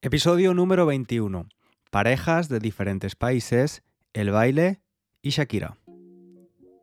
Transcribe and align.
Episodio 0.00 0.54
número 0.54 0.86
21. 0.86 1.48
Parejas 1.90 2.48
de 2.48 2.60
diferentes 2.60 3.16
países, 3.16 3.82
el 4.12 4.30
baile 4.30 4.80
y 5.22 5.30
Shakira. 5.30 5.76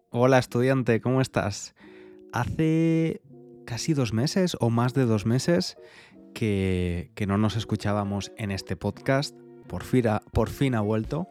Hola 0.09 0.37
estudiante, 0.37 0.99
¿cómo 0.99 1.21
estás? 1.21 1.75
Hace 2.33 3.21
casi 3.65 3.93
dos 3.93 4.11
meses 4.11 4.57
o 4.59 4.69
más 4.69 4.93
de 4.93 5.05
dos 5.05 5.25
meses 5.25 5.77
que, 6.33 7.09
no 7.25 7.37
nos 7.37 7.55
escuchábamos 7.55 8.33
en 8.35 8.51
este 8.51 8.75
podcast. 8.75 9.33
Por 9.69 9.83
fin, 9.85 10.09
ha, 10.09 10.19
por 10.33 10.49
fin 10.49 10.75
ha 10.75 10.81
vuelto 10.81 11.29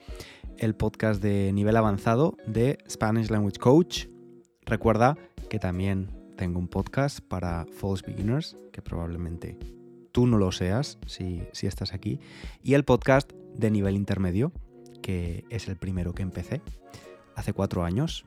el 0.56 0.74
podcast 0.74 1.22
de 1.22 1.52
nivel 1.52 1.76
avanzado 1.76 2.38
de 2.46 2.78
Spanish 2.88 3.28
Language 3.28 3.58
Coach. 3.58 4.06
Recuerda 4.62 5.18
que 5.50 5.58
también 5.58 6.08
tengo 6.38 6.58
un 6.58 6.68
podcast 6.68 7.20
para 7.20 7.66
false 7.66 8.02
beginners, 8.06 8.56
que 8.72 8.80
probablemente 8.80 9.58
tú 10.14 10.28
no 10.28 10.38
lo 10.38 10.52
seas 10.52 10.96
si, 11.06 11.42
estás 11.62 11.92
aquí, 11.92 12.20
y 12.62 12.74
el 12.74 12.84
podcast 12.84 13.32
de 13.56 13.72
nivel 13.72 13.96
intermedio, 13.96 14.52
que 15.02 15.44
es 15.50 15.66
el 15.66 15.74
primero 15.76 16.14
que 16.14 16.22
empecé 16.22 16.62
hace 17.34 17.52
cuatro 17.52 17.82
años. 17.82 18.24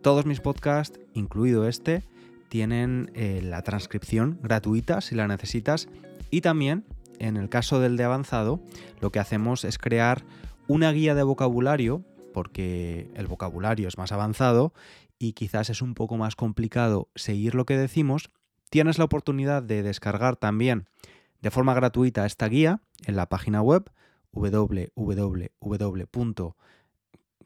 Todos 0.00 0.24
mis 0.24 0.40
podcasts, 0.40 0.98
incluido 1.12 1.68
este, 1.68 2.02
tienen 2.48 3.10
eh, 3.14 3.42
la 3.44 3.60
transcripción 3.60 4.38
gratuita 4.42 5.02
si 5.02 5.14
la 5.14 5.28
necesitas. 5.28 5.88
Y 6.30 6.40
también, 6.40 6.86
en 7.18 7.36
el 7.36 7.50
caso 7.50 7.80
del 7.80 7.98
de 7.98 8.04
avanzado, 8.04 8.62
lo 9.02 9.12
que 9.12 9.18
hacemos 9.18 9.66
es 9.66 9.76
crear 9.76 10.24
una 10.68 10.90
guía 10.90 11.14
de 11.14 11.22
vocabulario, 11.22 12.02
porque 12.32 13.10
el 13.14 13.26
vocabulario 13.26 13.88
es 13.88 13.98
más 13.98 14.10
avanzado 14.10 14.72
y 15.18 15.34
quizás 15.34 15.68
es 15.68 15.82
un 15.82 15.92
poco 15.92 16.16
más 16.16 16.34
complicado 16.34 17.10
seguir 17.14 17.54
lo 17.54 17.66
que 17.66 17.76
decimos, 17.76 18.30
tienes 18.70 18.96
la 18.96 19.04
oportunidad 19.04 19.62
de 19.62 19.82
descargar 19.82 20.36
también 20.36 20.86
de 21.40 21.50
forma 21.50 21.74
gratuita 21.74 22.26
esta 22.26 22.48
guía 22.48 22.80
en 23.06 23.16
la 23.16 23.28
página 23.28 23.62
web 23.62 23.90
www. 24.32 24.90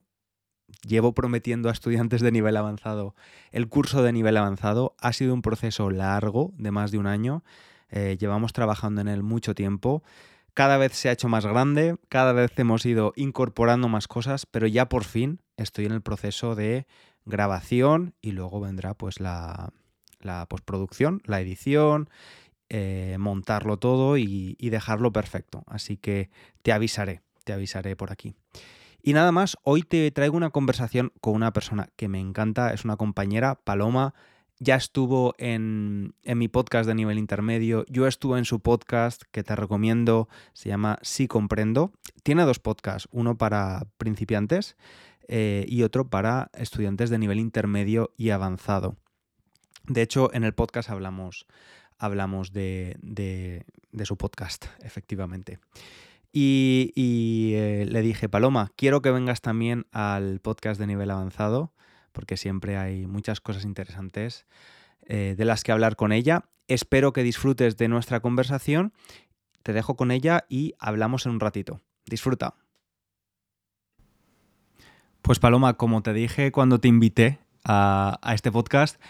llevo 0.86 1.14
prometiendo 1.14 1.68
a 1.68 1.72
estudiantes 1.72 2.20
de 2.20 2.32
nivel 2.32 2.56
avanzado 2.56 3.14
el 3.50 3.68
curso 3.68 4.02
de 4.02 4.12
nivel 4.12 4.36
avanzado. 4.36 4.94
Ha 4.98 5.12
sido 5.12 5.34
un 5.34 5.42
proceso 5.42 5.90
largo, 5.90 6.52
de 6.56 6.70
más 6.70 6.90
de 6.90 6.98
un 6.98 7.06
año. 7.06 7.44
Eh, 7.90 8.16
llevamos 8.20 8.52
trabajando 8.52 9.00
en 9.00 9.08
él 9.08 9.22
mucho 9.22 9.54
tiempo 9.54 10.02
cada 10.58 10.76
vez 10.76 10.92
se 10.94 11.08
ha 11.08 11.12
hecho 11.12 11.28
más 11.28 11.46
grande, 11.46 11.98
cada 12.08 12.32
vez 12.32 12.50
hemos 12.58 12.84
ido 12.84 13.12
incorporando 13.14 13.86
más 13.86 14.08
cosas, 14.08 14.44
pero 14.44 14.66
ya 14.66 14.88
por 14.88 15.04
fin 15.04 15.40
estoy 15.56 15.84
en 15.84 15.92
el 15.92 16.02
proceso 16.02 16.56
de 16.56 16.88
grabación 17.24 18.16
y 18.20 18.32
luego 18.32 18.58
vendrá 18.58 18.94
pues 18.94 19.20
la, 19.20 19.72
postproducción, 20.48 21.22
la 21.26 21.40
edición, 21.40 22.10
eh, 22.70 23.14
montarlo 23.20 23.76
todo 23.76 24.16
y 24.16 24.56
dejarlo 24.58 25.12
perfecto. 25.12 25.62
Así 25.68 25.96
que 25.96 26.28
te 26.62 26.72
avisaré, 26.72 27.22
te 27.44 27.52
avisaré 27.52 27.94
por 27.94 28.10
aquí. 28.10 28.34
Y 29.00 29.12
nada 29.12 29.30
más, 29.30 29.58
hoy 29.62 29.82
te 29.82 30.10
traigo 30.10 30.36
una 30.36 30.50
conversación 30.50 31.12
con 31.20 31.36
una 31.36 31.52
persona 31.52 31.88
que 31.94 32.08
me 32.08 32.18
encanta, 32.18 32.74
es 32.74 32.84
una 32.84 32.96
compañera, 32.96 33.54
Paloma, 33.62 34.12
ya 34.60 34.76
estuvo 34.76 35.34
en, 35.38 36.14
mi 36.24 36.48
podcast 36.48 36.88
de 36.88 36.94
nivel 36.94 37.18
intermedio, 37.18 37.84
yo 37.88 38.06
estuve 38.06 38.38
en 38.38 38.44
su 38.44 38.60
podcast 38.60 39.22
que 39.30 39.42
te 39.42 39.54
recomiendo, 39.54 40.28
se 40.52 40.68
llama 40.68 40.98
Sí 41.02 41.28
Comprendo. 41.28 41.92
Tiene 42.22 42.42
dos 42.44 42.58
podcasts, 42.58 43.08
uno 43.12 43.36
para 43.38 43.86
principiantes 43.98 44.76
eh, 45.28 45.64
y 45.68 45.82
otro 45.82 46.08
para 46.08 46.50
estudiantes 46.54 47.10
de 47.10 47.18
nivel 47.18 47.38
intermedio 47.38 48.12
y 48.16 48.30
avanzado. 48.30 48.96
De 49.84 50.02
hecho, 50.02 50.32
en 50.34 50.44
el 50.44 50.54
podcast 50.54 50.90
hablamos, 50.90 51.46
hablamos 51.96 52.52
de, 52.52 53.64
su 54.04 54.16
podcast, 54.16 54.66
efectivamente. 54.82 55.60
Y, 56.32 57.52
eh, 57.54 57.86
le 57.88 58.02
dije, 58.02 58.28
Paloma, 58.28 58.72
quiero 58.76 59.00
que 59.02 59.10
vengas 59.10 59.40
también 59.40 59.86
al 59.92 60.40
podcast 60.40 60.78
de 60.78 60.86
nivel 60.86 61.10
avanzado 61.10 61.72
porque 62.18 62.36
siempre 62.36 62.76
hay 62.76 63.06
muchas 63.06 63.40
cosas 63.40 63.62
interesantes 63.62 64.44
eh, 65.06 65.36
de 65.38 65.44
las 65.44 65.62
que 65.62 65.70
hablar 65.70 65.94
con 65.94 66.10
ella. 66.10 66.46
Espero 66.66 67.12
que 67.12 67.22
disfrutes 67.22 67.76
de 67.76 67.86
nuestra 67.86 68.18
conversación. 68.18 68.92
Te 69.62 69.72
dejo 69.72 69.94
con 69.94 70.10
ella 70.10 70.44
y 70.48 70.74
hablamos 70.80 71.26
en 71.26 71.32
un 71.34 71.38
ratito. 71.38 71.80
Disfruta. 72.06 72.56
Pues 75.22 75.38
Paloma, 75.38 75.74
como 75.74 76.02
te 76.02 76.12
dije 76.12 76.50
cuando 76.50 76.80
te 76.80 76.88
invité 76.88 77.38
a, 77.64 78.18
este 78.34 78.50
podcast, 78.50 79.00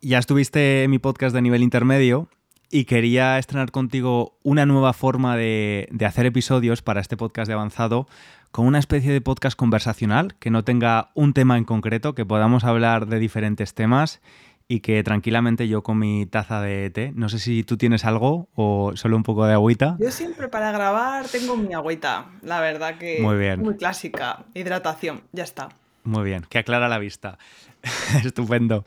ya 0.00 0.18
estuviste 0.18 0.84
en 0.84 0.90
mi 0.90 0.98
podcast 0.98 1.34
de 1.34 1.42
nivel 1.42 1.62
intermedio 1.62 2.30
y 2.70 2.86
quería 2.86 3.38
estrenar 3.38 3.70
contigo 3.70 4.38
una 4.42 4.64
nueva 4.64 4.94
forma 4.94 5.36
de, 5.36 5.88
de, 5.90 6.06
hacer 6.06 6.24
episodios 6.24 6.80
para 6.80 7.02
este 7.02 7.18
podcast 7.18 7.48
de 7.48 7.52
avanzado 7.52 8.06
con 8.50 8.66
una 8.66 8.78
especie 8.78 9.12
de 9.12 9.20
podcast 9.20 9.56
conversacional 9.56 10.34
que 10.38 10.50
no 10.50 10.64
tenga 10.64 11.10
un 11.14 11.32
tema 11.32 11.58
en 11.58 11.64
concreto, 11.64 12.14
que 12.14 12.24
podamos 12.24 12.64
hablar 12.64 13.06
de 13.06 13.18
diferentes 13.18 13.74
temas 13.74 14.20
y 14.68 14.80
que 14.80 15.02
tranquilamente 15.02 15.66
yo 15.66 15.82
con 15.82 15.98
mi 15.98 16.26
taza 16.26 16.60
de 16.60 16.90
té, 16.90 17.12
no 17.14 17.28
sé 17.28 17.38
si 17.38 17.64
tú 17.64 17.78
tienes 17.78 18.04
algo 18.04 18.48
o 18.54 18.92
solo 18.96 19.16
un 19.16 19.22
poco 19.22 19.46
de 19.46 19.54
agüita. 19.54 19.96
Yo 19.98 20.10
siempre 20.10 20.48
para 20.48 20.70
grabar 20.72 21.26
tengo 21.26 21.56
mi 21.56 21.72
agüita, 21.72 22.26
la 22.42 22.60
verdad 22.60 22.98
que 22.98 23.20
muy, 23.20 23.38
bien. 23.38 23.60
muy 23.60 23.76
clásica, 23.76 24.44
hidratación, 24.54 25.22
ya 25.32 25.44
está. 25.44 25.70
Muy 26.04 26.24
bien, 26.24 26.44
que 26.48 26.58
aclara 26.58 26.88
la 26.88 26.98
vista. 26.98 27.38
Estupendo. 28.24 28.84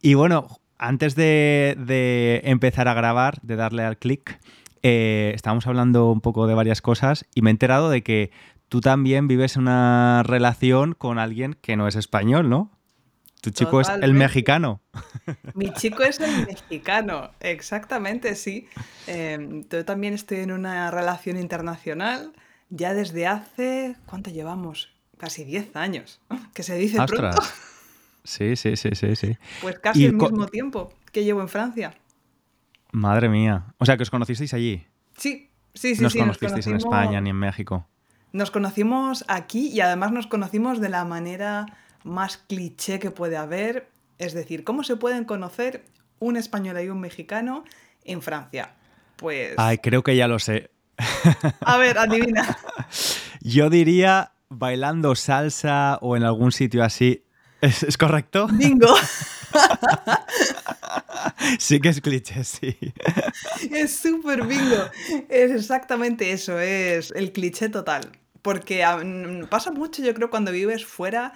Y 0.00 0.14
bueno, 0.14 0.48
antes 0.78 1.14
de, 1.14 2.40
empezar 2.44 2.88
a 2.88 2.94
grabar, 2.94 3.40
de 3.42 3.56
darle 3.56 3.82
al 3.82 3.98
clic, 3.98 4.40
eh, 4.82 5.32
estábamos 5.34 5.66
hablando 5.66 6.10
un 6.10 6.20
poco 6.20 6.46
de 6.46 6.54
varias 6.54 6.80
cosas 6.80 7.26
y 7.34 7.42
me 7.42 7.50
he 7.50 7.52
enterado 7.52 7.90
de 7.90 8.02
que 8.02 8.30
tú 8.68 8.80
también 8.80 9.28
vives 9.28 9.56
una 9.56 10.22
relación 10.22 10.94
con 10.94 11.18
alguien 11.18 11.54
que 11.54 11.76
no 11.76 11.88
es 11.88 11.96
español, 11.96 12.48
¿no? 12.48 12.70
Tu 13.40 13.50
chico 13.50 13.80
es 13.80 13.88
el 13.88 14.14
mexicano. 14.14 14.80
Mi 15.54 15.72
chico 15.72 16.02
es 16.02 16.20
el 16.20 16.46
mexicano, 16.46 17.30
exactamente, 17.40 18.34
sí. 18.34 18.68
Em, 19.06 19.64
yo 19.68 19.84
también 19.84 20.14
estoy 20.14 20.38
en 20.38 20.50
una 20.50 20.90
relación 20.90 21.38
internacional 21.38 22.32
ya 22.68 22.94
desde 22.94 23.26
hace, 23.26 23.96
¿cuánto 24.06 24.30
llevamos? 24.30 24.92
Casi 25.18 25.44
10 25.44 25.76
años, 25.76 26.20
que 26.54 26.62
se 26.62 26.76
dice 26.76 26.98
pronto. 27.06 27.40
Sí, 28.24 28.56
sí, 28.56 28.76
sí, 28.76 28.90
sí, 28.94 29.16
sí. 29.16 29.38
Pues 29.62 29.78
casi 29.78 30.04
el 30.04 30.14
mismo 30.14 30.46
tiempo 30.48 30.92
que 31.12 31.24
llevo 31.24 31.40
en 31.40 31.48
Francia. 31.48 31.94
Madre 32.92 33.28
mía. 33.28 33.66
O 33.78 33.86
sea, 33.86 33.96
que 33.96 34.02
os 34.02 34.10
conocisteis 34.10 34.52
allí. 34.52 34.84
Sí, 35.16 35.50
sí, 35.74 35.94
sí. 35.94 36.02
No 36.02 36.08
os 36.08 36.14
conocisteis 36.14 36.66
en 36.66 36.76
España 36.76 37.20
ni 37.20 37.30
en 37.30 37.36
México. 37.36 37.86
Nos 38.32 38.50
conocimos 38.50 39.24
aquí 39.28 39.68
y 39.68 39.80
además 39.80 40.12
nos 40.12 40.26
conocimos 40.26 40.80
de 40.80 40.88
la 40.88 41.04
manera 41.04 41.66
más 42.04 42.36
cliché 42.36 42.98
que 42.98 43.10
puede 43.10 43.36
haber. 43.36 43.88
Es 44.18 44.34
decir, 44.34 44.64
¿cómo 44.64 44.84
se 44.84 44.96
pueden 44.96 45.24
conocer 45.24 45.84
un 46.18 46.36
español 46.36 46.80
y 46.80 46.88
un 46.88 47.00
mexicano 47.00 47.64
en 48.04 48.22
Francia? 48.22 48.74
Pues. 49.16 49.54
Ay, 49.56 49.78
creo 49.78 50.02
que 50.02 50.16
ya 50.16 50.28
lo 50.28 50.38
sé. 50.38 50.70
A 51.60 51.78
ver, 51.78 51.98
adivina. 51.98 52.58
Yo 53.40 53.70
diría 53.70 54.32
bailando 54.48 55.14
salsa 55.14 55.98
o 56.00 56.16
en 56.16 56.24
algún 56.24 56.52
sitio 56.52 56.84
así. 56.84 57.24
¿Es, 57.60 57.96
correcto? 57.96 58.48
Bingo. 58.52 58.88
sí 61.58 61.80
que 61.80 61.88
es 61.88 62.00
cliché, 62.00 62.44
sí. 62.44 62.76
Es 63.70 63.96
súper 63.96 64.46
bingo. 64.46 64.84
Es 65.28 65.50
exactamente 65.50 66.32
eso, 66.32 66.58
es 66.58 67.10
el 67.12 67.32
cliché 67.32 67.68
total. 67.68 68.12
Porque 68.42 68.84
pasa 69.50 69.72
mucho, 69.72 70.02
yo 70.02 70.14
creo, 70.14 70.30
cuando 70.30 70.52
vives 70.52 70.84
fuera, 70.84 71.32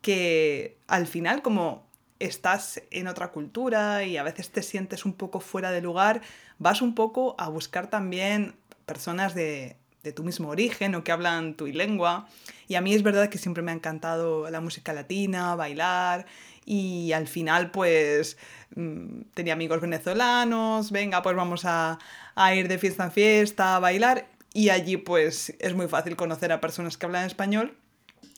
que 0.00 0.78
al 0.86 1.06
final 1.06 1.42
como 1.42 1.86
estás 2.18 2.82
en 2.90 3.08
otra 3.08 3.30
cultura 3.30 4.04
y 4.04 4.16
a 4.16 4.22
veces 4.22 4.50
te 4.50 4.62
sientes 4.62 5.04
un 5.04 5.12
poco 5.12 5.40
fuera 5.40 5.70
de 5.70 5.82
lugar, 5.82 6.22
vas 6.58 6.80
un 6.80 6.94
poco 6.94 7.34
a 7.38 7.48
buscar 7.48 7.88
también 7.88 8.56
personas 8.86 9.34
de, 9.34 9.76
de 10.06 10.12
tu 10.12 10.22
mismo 10.22 10.48
origen 10.48 10.94
o 10.94 11.02
que 11.02 11.10
hablan 11.10 11.54
tu 11.54 11.66
lengua. 11.66 12.28
Y 12.68 12.76
a 12.76 12.80
mí 12.80 12.94
es 12.94 13.02
verdad 13.02 13.28
que 13.28 13.38
siempre 13.38 13.62
me 13.62 13.72
ha 13.72 13.74
encantado 13.74 14.48
la 14.50 14.60
música 14.60 14.92
latina, 14.92 15.56
bailar 15.56 16.26
y 16.64 17.12
al 17.12 17.26
final 17.26 17.70
pues 17.72 18.38
mm, 18.76 19.22
tenía 19.34 19.52
amigos 19.52 19.80
venezolanos, 19.80 20.92
venga 20.92 21.22
pues 21.22 21.34
vamos 21.34 21.64
a, 21.64 21.98
a 22.36 22.54
ir 22.54 22.68
de 22.68 22.78
fiesta 22.78 23.04
en 23.04 23.12
fiesta, 23.12 23.76
a 23.76 23.80
bailar 23.80 24.28
y 24.54 24.70
allí 24.70 24.96
pues 24.96 25.54
es 25.58 25.74
muy 25.74 25.88
fácil 25.88 26.14
conocer 26.16 26.52
a 26.52 26.60
personas 26.60 26.96
que 26.96 27.06
hablan 27.06 27.26
español. 27.26 27.76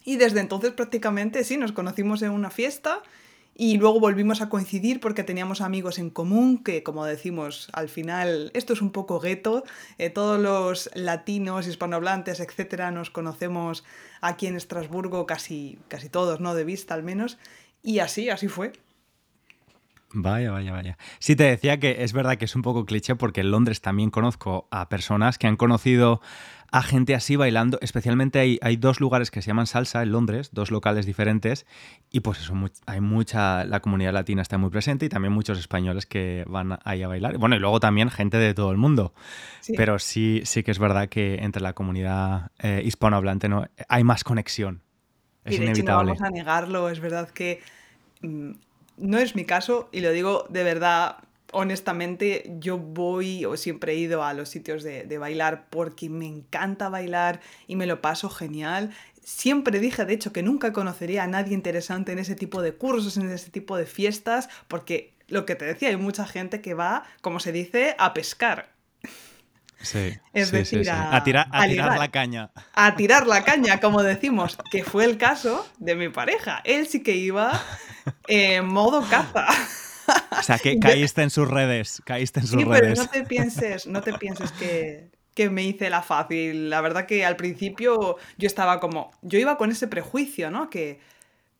Y 0.04 0.16
desde 0.16 0.40
entonces 0.40 0.72
prácticamente 0.72 1.44
sí, 1.44 1.58
nos 1.58 1.72
conocimos 1.72 2.22
en 2.22 2.30
una 2.30 2.48
fiesta 2.48 3.02
y 3.60 3.76
luego 3.76 3.98
volvimos 3.98 4.40
a 4.40 4.48
coincidir 4.48 5.00
porque 5.00 5.24
teníamos 5.24 5.60
amigos 5.60 5.98
en 5.98 6.10
común, 6.10 6.62
que 6.62 6.84
como 6.84 7.04
decimos, 7.04 7.68
al 7.72 7.88
final 7.88 8.52
esto 8.54 8.72
es 8.72 8.80
un 8.80 8.92
poco 8.92 9.18
gueto. 9.18 9.64
Eh, 9.98 10.10
todos 10.10 10.40
los 10.40 10.88
latinos, 10.94 11.66
hispanohablantes, 11.66 12.38
etcétera, 12.38 12.92
nos 12.92 13.10
conocemos 13.10 13.84
aquí 14.20 14.46
en 14.46 14.54
Estrasburgo, 14.54 15.26
casi, 15.26 15.80
casi 15.88 16.08
todos, 16.08 16.38
¿no? 16.38 16.54
De 16.54 16.62
vista 16.62 16.94
al 16.94 17.02
menos. 17.02 17.36
Y 17.82 17.98
así, 17.98 18.30
así 18.30 18.46
fue. 18.46 18.70
Vaya, 20.12 20.50
vaya, 20.50 20.72
vaya. 20.72 20.98
Sí, 21.18 21.36
te 21.36 21.44
decía 21.44 21.78
que 21.78 22.02
es 22.02 22.14
verdad 22.14 22.38
que 22.38 22.46
es 22.46 22.56
un 22.56 22.62
poco 22.62 22.86
cliché 22.86 23.14
porque 23.14 23.42
en 23.42 23.50
Londres 23.50 23.82
también 23.82 24.10
conozco 24.10 24.66
a 24.70 24.88
personas 24.88 25.36
que 25.36 25.46
han 25.46 25.56
conocido 25.56 26.22
a 26.70 26.82
gente 26.82 27.14
así 27.14 27.36
bailando. 27.36 27.78
Especialmente 27.82 28.38
hay, 28.38 28.58
hay 28.62 28.76
dos 28.76 29.00
lugares 29.00 29.30
que 29.30 29.42
se 29.42 29.48
llaman 29.48 29.66
salsa 29.66 30.02
en 30.02 30.12
Londres, 30.12 30.50
dos 30.52 30.70
locales 30.70 31.06
diferentes, 31.06 31.66
y 32.10 32.20
pues 32.20 32.40
eso, 32.40 32.54
hay 32.86 33.00
mucha, 33.00 33.64
la 33.64 33.80
comunidad 33.80 34.12
latina 34.12 34.42
está 34.42 34.58
muy 34.58 34.70
presente 34.70 35.06
y 35.06 35.08
también 35.08 35.32
muchos 35.32 35.58
españoles 35.58 36.06
que 36.06 36.44
van 36.46 36.78
ahí 36.84 37.02
a 37.02 37.08
bailar. 37.08 37.38
Bueno, 37.38 37.56
y 37.56 37.58
luego 37.58 37.80
también 37.80 38.10
gente 38.10 38.38
de 38.38 38.54
todo 38.54 38.70
el 38.70 38.78
mundo. 38.78 39.12
Pero 39.76 39.98
sí, 39.98 40.42
sí 40.44 40.62
que 40.62 40.70
es 40.70 40.78
verdad 40.78 41.08
que 41.08 41.36
entre 41.36 41.62
la 41.62 41.74
comunidad 41.74 42.50
eh, 42.58 42.82
hispanohablante 42.84 43.48
¿no? 43.48 43.66
hay 43.88 44.04
más 44.04 44.24
conexión. 44.24 44.82
Es 45.44 45.54
y 45.54 45.62
inevitable. 45.62 46.12
no 46.12 46.18
vamos 46.18 46.22
a 46.22 46.30
negarlo, 46.30 46.90
es 46.90 47.00
verdad 47.00 47.30
que 47.30 47.62
mm, 48.22 48.52
no 48.98 49.18
es 49.18 49.34
mi 49.34 49.44
caso 49.44 49.88
y 49.92 50.00
lo 50.00 50.12
digo 50.12 50.46
de 50.48 50.64
verdad, 50.64 51.18
honestamente, 51.52 52.50
yo 52.58 52.78
voy 52.78 53.44
o 53.44 53.56
siempre 53.56 53.92
he 53.92 53.96
ido 53.96 54.22
a 54.22 54.34
los 54.34 54.48
sitios 54.48 54.82
de, 54.82 55.18
bailar 55.18 55.68
porque 55.70 56.08
me 56.08 56.26
encanta 56.26 56.88
bailar 56.88 57.40
y 57.66 57.76
me 57.76 57.86
lo 57.86 58.00
paso 58.00 58.28
genial. 58.28 58.90
Siempre 59.22 59.80
dije, 59.80 60.04
de 60.04 60.14
hecho, 60.14 60.32
que 60.32 60.42
nunca 60.42 60.72
conocería 60.72 61.24
a 61.24 61.26
nadie 61.26 61.54
interesante 61.54 62.12
en 62.12 62.18
ese 62.18 62.34
tipo 62.34 62.62
de 62.62 62.74
cursos, 62.74 63.16
en 63.16 63.30
ese 63.30 63.50
tipo 63.50 63.76
de 63.76 63.86
fiestas, 63.86 64.48
porque 64.68 65.14
lo 65.26 65.44
que 65.44 65.54
te 65.54 65.66
decía, 65.66 65.88
hay 65.88 65.96
mucha 65.96 66.26
gente 66.26 66.60
que 66.60 66.74
va, 66.74 67.04
como 67.20 67.40
se 67.40 67.52
dice, 67.52 67.94
a 67.98 68.14
pescar. 68.14 68.77
Sí, 69.80 70.18
es 70.32 70.50
decir, 70.50 70.90
A, 70.90 71.22
tirar, 71.22 71.46
a 71.52 71.66
tirar 71.66 71.98
la 71.98 72.08
caña. 72.08 72.50
A 72.74 72.96
tirar 72.96 73.26
la 73.26 73.44
caña, 73.44 73.80
como 73.80 74.02
decimos, 74.02 74.58
que 74.70 74.82
fue 74.82 75.04
el 75.04 75.18
caso 75.18 75.66
de 75.78 75.94
mi 75.94 76.08
pareja. 76.08 76.60
Él 76.64 76.86
sí 76.88 77.02
que 77.02 77.14
iba 77.14 77.62
en 78.26 78.66
modo 78.66 79.02
caza. 79.08 79.46
O 80.36 80.42
sea, 80.42 80.58
que 80.58 80.78
caíste 80.80 81.22
en 81.22 81.30
sus 81.30 81.48
redes, 81.48 82.02
caíste 82.04 82.40
en 82.40 82.46
sus 82.46 82.60
sí, 82.60 82.64
redes. 82.64 82.80
pero 82.80 82.94
no 83.02 83.08
te 83.08 83.24
pienses, 83.24 83.86
no 83.86 84.02
te 84.02 84.14
pienses 84.14 84.50
que, 84.52 85.10
que 85.34 85.48
me 85.48 85.62
hice 85.62 85.90
la 85.90 86.02
fácil. 86.02 86.70
La 86.70 86.80
verdad 86.80 87.06
que 87.06 87.24
al 87.24 87.36
principio 87.36 88.16
yo 88.36 88.46
estaba 88.46 88.80
como, 88.80 89.12
yo 89.22 89.38
iba 89.38 89.56
con 89.56 89.70
ese 89.70 89.86
prejuicio, 89.86 90.50
¿no? 90.50 90.70
Que, 90.70 90.98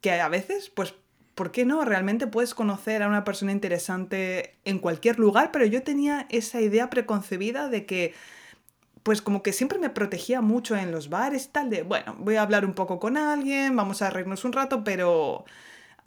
que 0.00 0.12
a 0.12 0.28
veces, 0.28 0.70
pues 0.74 0.94
¿por 1.38 1.52
qué 1.52 1.64
no? 1.64 1.85
Realmente 1.85 2.26
puedes 2.26 2.52
conocer 2.52 3.00
a 3.00 3.06
una 3.06 3.23
persona 3.23 3.52
interesante 3.52 4.56
en 4.64 4.81
cualquier 4.81 5.20
lugar, 5.20 5.52
pero 5.52 5.64
yo 5.67 5.85
tenía 5.85 6.26
esa 6.31 6.61
idea 6.61 6.90
preconcebida 6.90 7.69
de 7.69 7.87
que, 7.87 8.12
pues 9.05 9.23
como 9.23 9.44
que 9.44 9.52
siempre 9.52 9.79
me 9.79 9.88
protegía 9.88 10.40
mucho 10.40 10.75
en 10.75 10.90
los 10.90 11.11
bares 11.11 11.50
tal, 11.52 11.70
de, 11.70 11.85
bueno, 11.85 12.17
voy 12.19 12.35
a 12.35 12.43
hablar 12.43 12.64
un 12.64 12.75
poco 12.75 12.99
con 12.99 13.17
alguien, 13.17 13.76
vamos 13.76 14.02
a 14.02 14.11
reírnos 14.11 14.44
un 14.44 14.52
rato, 14.52 14.82
pero 14.82 15.44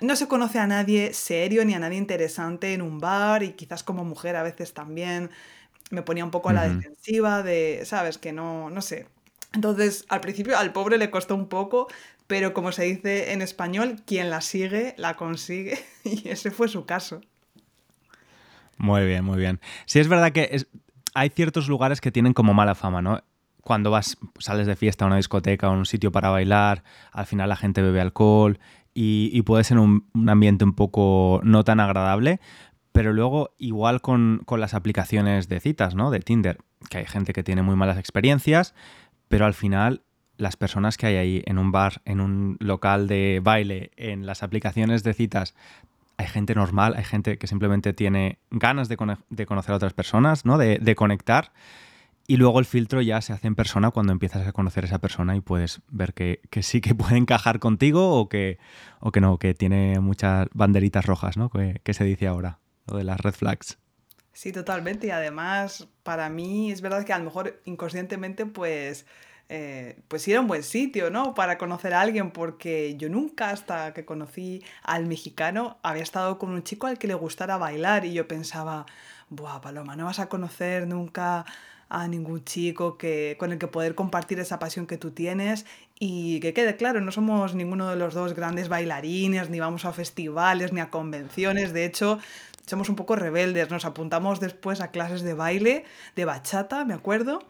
no 0.02 0.18
se 0.18 0.28
conoce 0.28 0.60
a 0.60 0.68
nadie 0.68 1.14
serio 1.14 1.64
ni 1.64 1.76
a 1.76 1.80
nadie 1.80 1.98
interesante 1.98 2.74
en 2.74 2.82
un 2.82 3.00
bar 3.00 3.42
y 3.42 3.54
quizás 3.54 3.84
como 3.84 4.04
mujer 4.04 4.36
a 4.36 4.44
veces 4.44 4.74
también 4.74 5.30
me 5.92 6.02
ponía 6.02 6.26
un 6.26 6.32
poco 6.32 6.50
a 6.50 6.54
la 6.54 6.68
defensiva 6.68 7.42
de, 7.42 7.84
sabes, 7.86 8.18
que 8.18 8.34
no, 8.34 8.70
no 8.70 8.82
sé. 8.82 9.08
Entonces, 9.54 10.06
al 10.10 10.22
principio 10.22 10.58
al 10.58 10.74
pobre 10.74 10.98
le 10.98 11.10
costó 11.10 11.36
un 11.36 11.48
poco, 11.48 11.88
pero 12.32 12.54
como 12.54 12.72
se 12.72 12.84
dice 12.84 13.34
en 13.34 13.42
español, 13.42 14.04
quien 14.06 14.30
la 14.30 14.40
sigue, 14.40 14.96
la 14.98 15.18
consigue, 15.18 15.78
y 16.06 16.30
ese 16.30 16.50
fue 16.50 16.70
su 16.70 16.86
caso. 16.86 17.20
Muy 18.78 19.06
bien, 19.06 19.26
muy 19.26 19.38
bien. 19.38 19.60
Sí, 19.86 20.00
es 20.00 20.08
verdad 20.08 20.32
que 20.32 20.66
hay 21.14 21.28
ciertos 21.28 21.68
lugares 21.68 22.00
que 22.00 22.10
tienen 22.10 22.32
como 22.32 22.54
mala 22.54 22.74
fama, 22.74 23.02
¿no? 23.02 23.22
Cuando 23.60 23.92
vas, 23.92 24.18
sales 24.40 24.66
de 24.66 24.78
fiesta 24.78 25.04
a 25.04 25.08
una 25.08 25.18
discoteca 25.18 25.68
o 25.68 25.74
a 25.74 25.76
un 25.76 25.86
sitio 25.86 26.14
para 26.14 26.30
bailar, 26.30 26.86
al 27.12 27.26
final 27.26 27.50
la 27.50 27.58
gente 27.58 27.82
bebe 27.82 28.00
alcohol 28.00 28.60
y, 28.94 29.42
puede 29.42 29.66
ser 29.66 29.78
un, 29.78 30.08
ambiente 30.30 30.64
un 30.64 30.74
poco 30.74 31.42
no 31.44 31.66
tan 31.66 31.82
agradable, 31.82 32.40
pero 32.94 33.12
luego 33.12 33.56
igual 33.58 34.00
con, 34.00 34.44
con, 34.46 34.62
las 34.62 34.74
aplicaciones 34.74 35.50
de 35.50 35.60
citas, 35.60 35.96
¿no? 35.96 36.12
De 36.12 36.22
Tinder, 36.22 36.60
que 36.90 37.00
hay 37.00 37.06
gente 37.08 37.34
que 37.34 37.44
tiene 37.44 37.62
muy 37.62 37.76
malas 37.76 37.98
experiencias, 37.98 38.74
pero 39.28 39.46
al 39.46 39.54
final 39.54 40.04
las 40.42 40.58
personas 40.58 40.98
que 40.98 41.06
hay 41.06 41.16
ahí 41.18 41.44
en 41.46 41.60
un 41.60 41.72
bar, 41.72 42.02
en 42.04 42.20
un 42.20 42.58
local 42.60 43.08
de 43.08 43.40
baile, 43.44 43.92
en 43.96 44.26
las 44.26 44.42
aplicaciones 44.42 45.04
de 45.04 45.14
citas, 45.14 45.54
hay 46.18 46.26
gente 46.26 46.56
normal, 46.56 46.96
hay 46.98 47.04
gente 47.04 47.38
que 47.38 47.46
simplemente 47.46 47.94
tiene 47.94 48.40
ganas 48.50 48.90
de, 48.90 48.98
conocer 48.98 49.72
a 49.72 49.76
otras 49.76 49.94
personas, 49.94 50.44
¿no? 50.44 50.58
De, 50.58 50.96
conectar. 50.96 51.54
Y 52.26 52.38
luego 52.38 52.58
el 52.60 52.66
filtro 52.66 53.02
ya 53.02 53.22
se 53.22 53.34
hace 53.34 53.46
en 53.46 53.54
persona 53.54 53.92
cuando 53.92 54.14
empiezas 54.14 54.48
a 54.48 54.52
conocer 54.52 54.84
a 54.84 54.88
esa 54.88 54.98
persona 54.98 55.36
y 55.36 55.42
puedes 55.42 55.82
ver 55.90 56.16
que, 56.16 56.42
sí 56.64 56.82
que 56.82 56.96
puede 56.96 57.18
encajar 57.18 57.60
contigo 57.60 58.20
o 58.20 58.28
que, 58.28 58.58
o 59.00 59.12
que 59.12 59.22
no, 59.22 59.38
que 59.38 59.54
tiene 59.54 60.00
muchas 60.00 60.48
banderitas 60.54 61.06
rojas, 61.06 61.38
¿no? 61.38 61.50
Que, 61.50 61.82
que 61.84 61.94
se 61.94 62.04
dice 62.04 62.26
ahora, 62.26 62.58
lo 62.88 62.98
de 62.98 63.04
las 63.04 63.20
red 63.20 63.34
flags. 63.34 63.78
Sí, 64.34 64.52
totalmente. 64.52 65.06
Y 65.06 65.12
además, 65.12 65.88
para 66.02 66.30
mí 66.30 66.72
es 66.72 66.82
verdad 66.82 67.06
que 67.06 67.14
a 67.14 67.20
lo 67.20 67.26
mejor 67.26 67.62
inconscientemente, 67.66 68.48
pues 68.48 69.06
eh, 69.54 69.98
pues 70.08 70.26
era 70.30 70.40
un 70.40 70.48
buen 70.48 70.64
sitio, 70.64 71.10
¿no? 71.10 71.34
Para 71.34 71.58
conocer 71.58 71.94
a 71.94 72.00
alguien, 72.00 72.32
porque 72.32 72.96
yo 72.96 73.10
nunca, 73.10 73.50
hasta 73.50 73.94
que 73.94 74.06
conocí 74.06 74.64
al 74.82 75.08
mexicano, 75.08 75.78
había 75.84 76.04
estado 76.04 76.40
con 76.40 76.52
un 76.52 76.64
chico 76.64 76.88
al 76.88 76.98
que 76.98 77.08
le 77.08 77.16
gustara 77.16 77.58
bailar 77.58 78.06
y 78.06 78.14
yo 78.14 78.30
pensaba, 78.30 78.86
buah, 79.30 79.60
Paloma, 79.60 79.98
no 79.98 80.06
vas 80.06 80.20
a 80.20 80.30
conocer 80.30 80.88
nunca 80.88 81.44
a 81.90 82.08
ningún 82.08 82.46
chico 82.46 82.98
que, 82.98 83.36
con 83.38 83.52
el 83.52 83.60
que 83.60 83.68
poder 83.68 83.94
compartir 83.94 84.40
esa 84.40 84.58
pasión 84.58 84.88
que 84.88 84.98
tú 84.98 85.12
tienes 85.12 85.66
y 86.00 86.40
que 86.40 86.54
quede 86.54 86.78
claro, 86.78 87.02
no 87.02 87.12
somos 87.12 87.54
ninguno 87.54 87.90
de 87.90 87.98
los 87.98 88.14
dos 88.14 88.34
grandes 88.34 88.70
bailarines, 88.70 89.50
ni 89.50 89.60
vamos 89.60 89.84
a 89.84 89.92
festivales, 89.92 90.72
ni 90.72 90.80
a 90.80 90.90
convenciones, 90.90 91.74
de 91.74 91.84
hecho 91.84 92.20
somos 92.66 92.88
un 92.88 92.96
poco 92.96 93.18
rebeldes, 93.18 93.70
nos 93.70 93.84
apuntamos 93.84 94.40
después 94.40 94.80
a 94.80 94.92
clases 94.92 95.24
de 95.24 95.34
baile, 95.34 95.84
de 96.16 96.24
bachata, 96.24 96.86
me 96.86 96.94
acuerdo, 96.94 97.44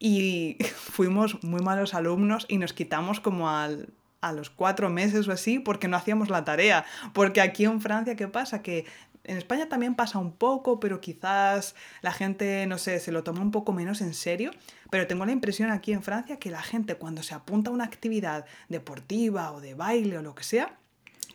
y 0.00 0.56
fuimos 0.74 1.44
muy 1.44 1.60
malos 1.60 1.94
alumnos 1.94 2.46
y 2.48 2.58
nos 2.58 2.72
quitamos 2.72 3.20
como 3.20 3.48
al, 3.48 3.90
a 4.20 4.32
los 4.32 4.50
cuatro 4.50 4.90
meses 4.90 5.28
o 5.28 5.32
así 5.32 5.60
porque 5.60 5.86
no 5.86 5.96
hacíamos 5.96 6.28
la 6.30 6.44
tarea. 6.44 6.84
Porque 7.12 7.40
aquí 7.40 7.64
en 7.64 7.80
Francia, 7.80 8.16
¿qué 8.16 8.26
pasa? 8.26 8.62
Que 8.62 8.86
en 9.24 9.36
España 9.36 9.68
también 9.68 9.94
pasa 9.94 10.18
un 10.18 10.32
poco, 10.32 10.80
pero 10.80 11.00
quizás 11.00 11.76
la 12.00 12.12
gente, 12.12 12.66
no 12.66 12.78
sé, 12.78 12.98
se 12.98 13.12
lo 13.12 13.22
toma 13.22 13.42
un 13.42 13.50
poco 13.50 13.72
menos 13.72 14.00
en 14.00 14.14
serio. 14.14 14.50
Pero 14.90 15.06
tengo 15.06 15.24
la 15.26 15.32
impresión 15.32 15.70
aquí 15.70 15.92
en 15.92 16.02
Francia 16.02 16.38
que 16.38 16.50
la 16.50 16.62
gente 16.62 16.96
cuando 16.96 17.22
se 17.22 17.34
apunta 17.34 17.70
a 17.70 17.74
una 17.74 17.84
actividad 17.84 18.46
deportiva 18.68 19.52
o 19.52 19.60
de 19.60 19.74
baile 19.74 20.18
o 20.18 20.22
lo 20.22 20.34
que 20.34 20.42
sea, 20.42 20.79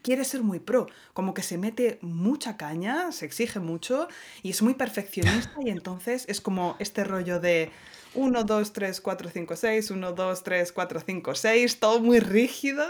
quiere 0.05 0.23
ser 0.23 0.43
muy 0.43 0.59
pro, 0.59 0.85
como 1.13 1.33
que 1.33 1.41
se 1.41 1.57
mete 1.57 1.97
mucha 2.01 2.57
caña, 2.57 3.11
se 3.11 3.25
exige 3.25 3.59
mucho 3.59 4.07
y 4.43 4.51
es 4.51 4.61
muy 4.61 4.75
perfeccionista 4.75 5.55
y 5.65 5.71
entonces 5.71 6.25
es 6.27 6.41
como 6.41 6.75
este 6.77 7.03
rollo 7.03 7.39
de 7.39 7.71
1, 8.13 8.43
2, 8.43 8.73
3, 8.73 9.01
4, 9.01 9.29
5, 9.33 9.55
6, 9.55 9.91
1, 9.91 10.11
2, 10.11 10.43
3, 10.43 10.71
4, 10.71 10.99
5, 11.03 11.35
6, 11.35 11.79
todo 11.79 11.99
muy 11.99 12.19
rígido. 12.19 12.85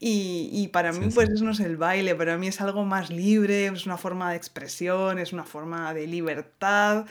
Y, 0.00 0.48
y 0.50 0.68
para 0.68 0.92
mí, 0.92 1.08
pues 1.14 1.28
eso 1.28 1.44
no 1.44 1.52
es 1.52 1.60
el 1.60 1.76
baile, 1.76 2.14
para 2.14 2.38
mí 2.38 2.48
es 2.48 2.62
algo 2.62 2.86
más 2.86 3.10
libre, 3.10 3.66
es 3.66 3.84
una 3.84 3.98
forma 3.98 4.30
de 4.30 4.38
expresión, 4.38 5.18
es 5.18 5.34
una 5.34 5.44
forma 5.44 5.92
de 5.92 6.06
libertad, 6.06 7.04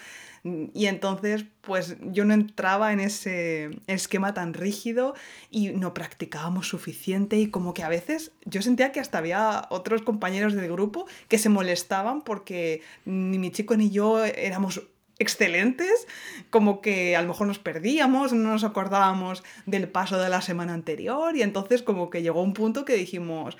Y 0.45 0.85
entonces, 0.85 1.45
pues 1.61 1.97
yo 2.01 2.23
no 2.23 2.35
entraba 2.35 2.93
en 2.93 2.99
ese 2.99 3.71
esquema 3.87 4.35
tan 4.35 4.53
rígido 4.53 5.15
y 5.49 5.69
no 5.69 5.95
practicábamos 5.95 6.67
suficiente 6.67 7.39
y 7.39 7.49
como 7.49 7.73
que 7.73 7.81
a 7.81 7.89
veces 7.89 8.31
yo 8.45 8.61
sentía 8.61 8.91
que 8.91 8.99
hasta 8.99 9.17
había 9.17 9.65
otros 9.71 10.03
compañeros 10.03 10.53
del 10.53 10.71
grupo 10.71 11.07
que 11.29 11.39
se 11.39 11.49
molestaban 11.49 12.21
porque 12.21 12.83
ni 13.05 13.39
mi 13.39 13.49
chico 13.49 13.75
ni 13.75 13.89
yo 13.89 14.23
éramos 14.23 14.83
excelentes, 15.17 16.07
como 16.51 16.79
que 16.79 17.15
a 17.15 17.23
lo 17.23 17.29
mejor 17.29 17.47
nos 17.47 17.57
perdíamos, 17.57 18.31
no 18.33 18.51
nos 18.51 18.63
acordábamos 18.63 19.43
del 19.65 19.87
paso 19.87 20.19
de 20.19 20.29
la 20.29 20.41
semana 20.41 20.75
anterior 20.75 21.35
y 21.35 21.41
entonces 21.41 21.81
como 21.81 22.11
que 22.11 22.21
llegó 22.21 22.43
un 22.43 22.53
punto 22.53 22.85
que 22.85 22.93
dijimos, 22.93 23.57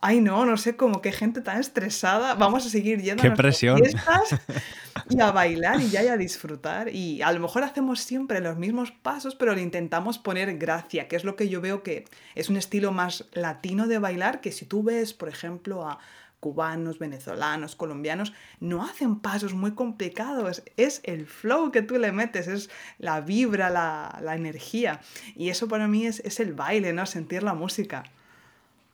ay 0.00 0.20
no, 0.20 0.44
no 0.46 0.56
sé, 0.56 0.76
como 0.76 1.00
que 1.00 1.12
gente 1.12 1.40
tan 1.40 1.60
estresada, 1.60 2.34
vamos 2.34 2.66
a 2.66 2.70
seguir 2.70 3.00
yendo 3.00 3.22
Qué 3.22 3.28
a 3.28 3.34
presión. 3.34 3.78
fiestas 3.78 4.36
y 5.08 5.20
a 5.20 5.30
bailar 5.30 5.80
y 5.80 5.90
ya 5.90 6.02
y 6.04 6.08
a 6.08 6.16
disfrutar 6.16 6.88
y 6.88 7.22
a 7.22 7.32
lo 7.32 7.40
mejor 7.40 7.62
hacemos 7.64 8.00
siempre 8.00 8.40
los 8.40 8.56
mismos 8.56 8.92
pasos, 8.92 9.34
pero 9.34 9.54
le 9.54 9.62
intentamos 9.62 10.18
poner 10.18 10.56
gracia, 10.58 11.08
que 11.08 11.16
es 11.16 11.24
lo 11.24 11.36
que 11.36 11.48
yo 11.48 11.60
veo 11.60 11.82
que 11.82 12.04
es 12.34 12.48
un 12.48 12.56
estilo 12.56 12.92
más 12.92 13.26
latino 13.32 13.86
de 13.86 13.98
bailar, 13.98 14.40
que 14.40 14.52
si 14.52 14.64
tú 14.66 14.82
ves, 14.82 15.14
por 15.14 15.28
ejemplo, 15.28 15.88
a 15.88 15.98
cubanos, 16.40 16.98
venezolanos, 16.98 17.74
colombianos, 17.74 18.32
no 18.60 18.84
hacen 18.84 19.18
pasos 19.18 19.54
muy 19.54 19.72
complicados, 19.72 20.62
es 20.76 21.00
el 21.04 21.26
flow 21.26 21.72
que 21.72 21.82
tú 21.82 21.98
le 21.98 22.12
metes, 22.12 22.46
es 22.46 22.70
la 22.98 23.20
vibra, 23.20 23.70
la, 23.70 24.18
la 24.22 24.36
energía. 24.36 25.00
Y 25.34 25.48
eso 25.48 25.66
para 25.66 25.88
mí 25.88 26.06
es, 26.06 26.20
es, 26.20 26.38
el 26.38 26.52
baile, 26.52 26.92
¿no? 26.92 27.06
Sentir 27.06 27.42
la 27.42 27.54
música. 27.54 28.04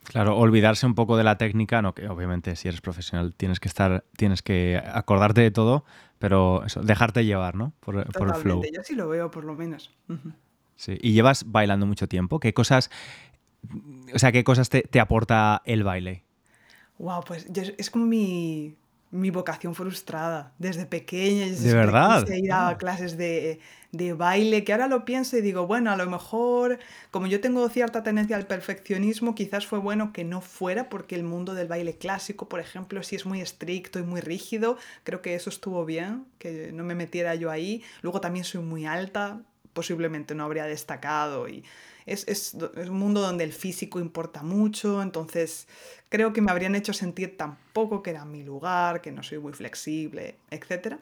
Claro, 0.04 0.36
olvidarse 0.36 0.84
un 0.84 0.94
poco 0.94 1.16
de 1.16 1.24
la 1.24 1.38
técnica, 1.38 1.80
no 1.80 1.94
que 1.94 2.08
obviamente 2.08 2.56
si 2.56 2.68
eres 2.68 2.80
profesional 2.80 3.34
tienes 3.34 3.60
que 3.60 3.68
estar, 3.68 4.04
tienes 4.16 4.42
que 4.42 4.82
acordarte 4.84 5.40
de 5.40 5.50
todo, 5.50 5.84
pero 6.18 6.64
eso, 6.64 6.82
dejarte 6.82 7.24
llevar, 7.24 7.54
¿no? 7.54 7.72
Por, 7.80 8.12
por 8.12 8.28
el 8.28 8.34
flow. 8.34 8.62
Yo 8.64 8.82
sí 8.82 8.94
lo 8.94 9.08
veo, 9.08 9.30
por 9.30 9.44
lo 9.44 9.54
menos. 9.54 9.90
Uh 10.08 10.14
-huh. 10.14 10.34
Sí. 10.76 10.98
¿Y 11.00 11.12
llevas 11.12 11.50
bailando 11.50 11.86
mucho 11.86 12.08
tiempo? 12.08 12.40
¿Qué 12.40 12.52
cosas, 12.52 12.90
o 14.12 14.18
sea, 14.18 14.32
qué 14.32 14.42
cosas 14.42 14.68
te, 14.68 14.82
te 14.82 14.98
aporta 15.00 15.62
el 15.64 15.84
baile? 15.84 16.24
Wow, 16.98 17.22
pues 17.26 17.46
yo, 17.50 17.62
es 17.78 17.90
como 17.90 18.06
mi, 18.06 18.76
mi, 19.12 19.30
vocación 19.30 19.74
frustrada. 19.74 20.52
Desde 20.58 20.86
pequeña. 20.86 21.46
Desde 21.46 21.68
¿De 21.68 21.74
verdad? 21.74 22.24
Quise 22.24 22.38
ir 22.38 22.52
a 22.52 22.68
Ah. 22.70 22.78
clases 22.78 23.16
de, 23.16 23.60
de, 23.92 24.12
baile, 24.14 24.64
que 24.64 24.72
ahora 24.72 24.88
lo 24.88 25.04
pienso 25.04 25.36
y 25.36 25.40
digo, 25.42 25.66
bueno, 25.66 25.90
a 25.90 25.96
lo 25.96 26.08
mejor, 26.10 26.78
como 27.10 27.26
yo 27.26 27.40
tengo 27.40 27.68
cierta 27.68 28.02
tendencia 28.02 28.36
al 28.36 28.46
perfeccionismo, 28.46 29.34
quizás 29.34 29.66
fue 29.66 29.78
bueno 29.78 30.12
que 30.12 30.24
no 30.24 30.40
fuera, 30.40 30.88
porque 30.88 31.14
el 31.14 31.24
mundo 31.24 31.54
del 31.54 31.68
baile 31.68 31.96
clásico, 31.98 32.48
por 32.48 32.60
ejemplo, 32.60 33.02
sí 33.02 33.16
es 33.16 33.26
muy 33.26 33.40
estricto 33.40 33.98
y 33.98 34.02
muy 34.02 34.20
rígido. 34.20 34.76
Creo 35.04 35.22
que 35.22 35.34
eso 35.34 35.50
estuvo 35.50 35.84
bien, 35.84 36.26
que 36.38 36.72
no 36.72 36.84
me 36.84 36.94
metiera 36.94 37.34
yo 37.34 37.50
ahí. 37.50 37.82
Luego 38.02 38.20
también 38.20 38.44
soy 38.44 38.62
muy 38.62 38.86
alta, 38.86 39.42
posiblemente 39.72 40.34
no 40.34 40.44
habría 40.44 40.64
destacado 40.64 41.48
y 41.48 41.64
es, 42.06 42.26
es, 42.26 42.56
es, 42.76 42.88
un 42.88 42.98
mundo 42.98 43.20
donde 43.20 43.44
el 43.44 43.52
físico 43.52 44.00
importa 44.00 44.42
mucho, 44.42 45.02
entonces 45.02 45.68
creo 46.08 46.32
que 46.32 46.40
me 46.40 46.50
habrían 46.50 46.74
hecho 46.74 46.92
sentir 46.92 47.36
tampoco 47.36 48.02
que 48.02 48.10
era 48.10 48.24
mi 48.24 48.42
lugar, 48.42 49.00
que 49.00 49.12
no 49.12 49.22
soy 49.22 49.38
muy 49.38 49.52
flexible, 49.52 50.34
etc. 50.50 50.96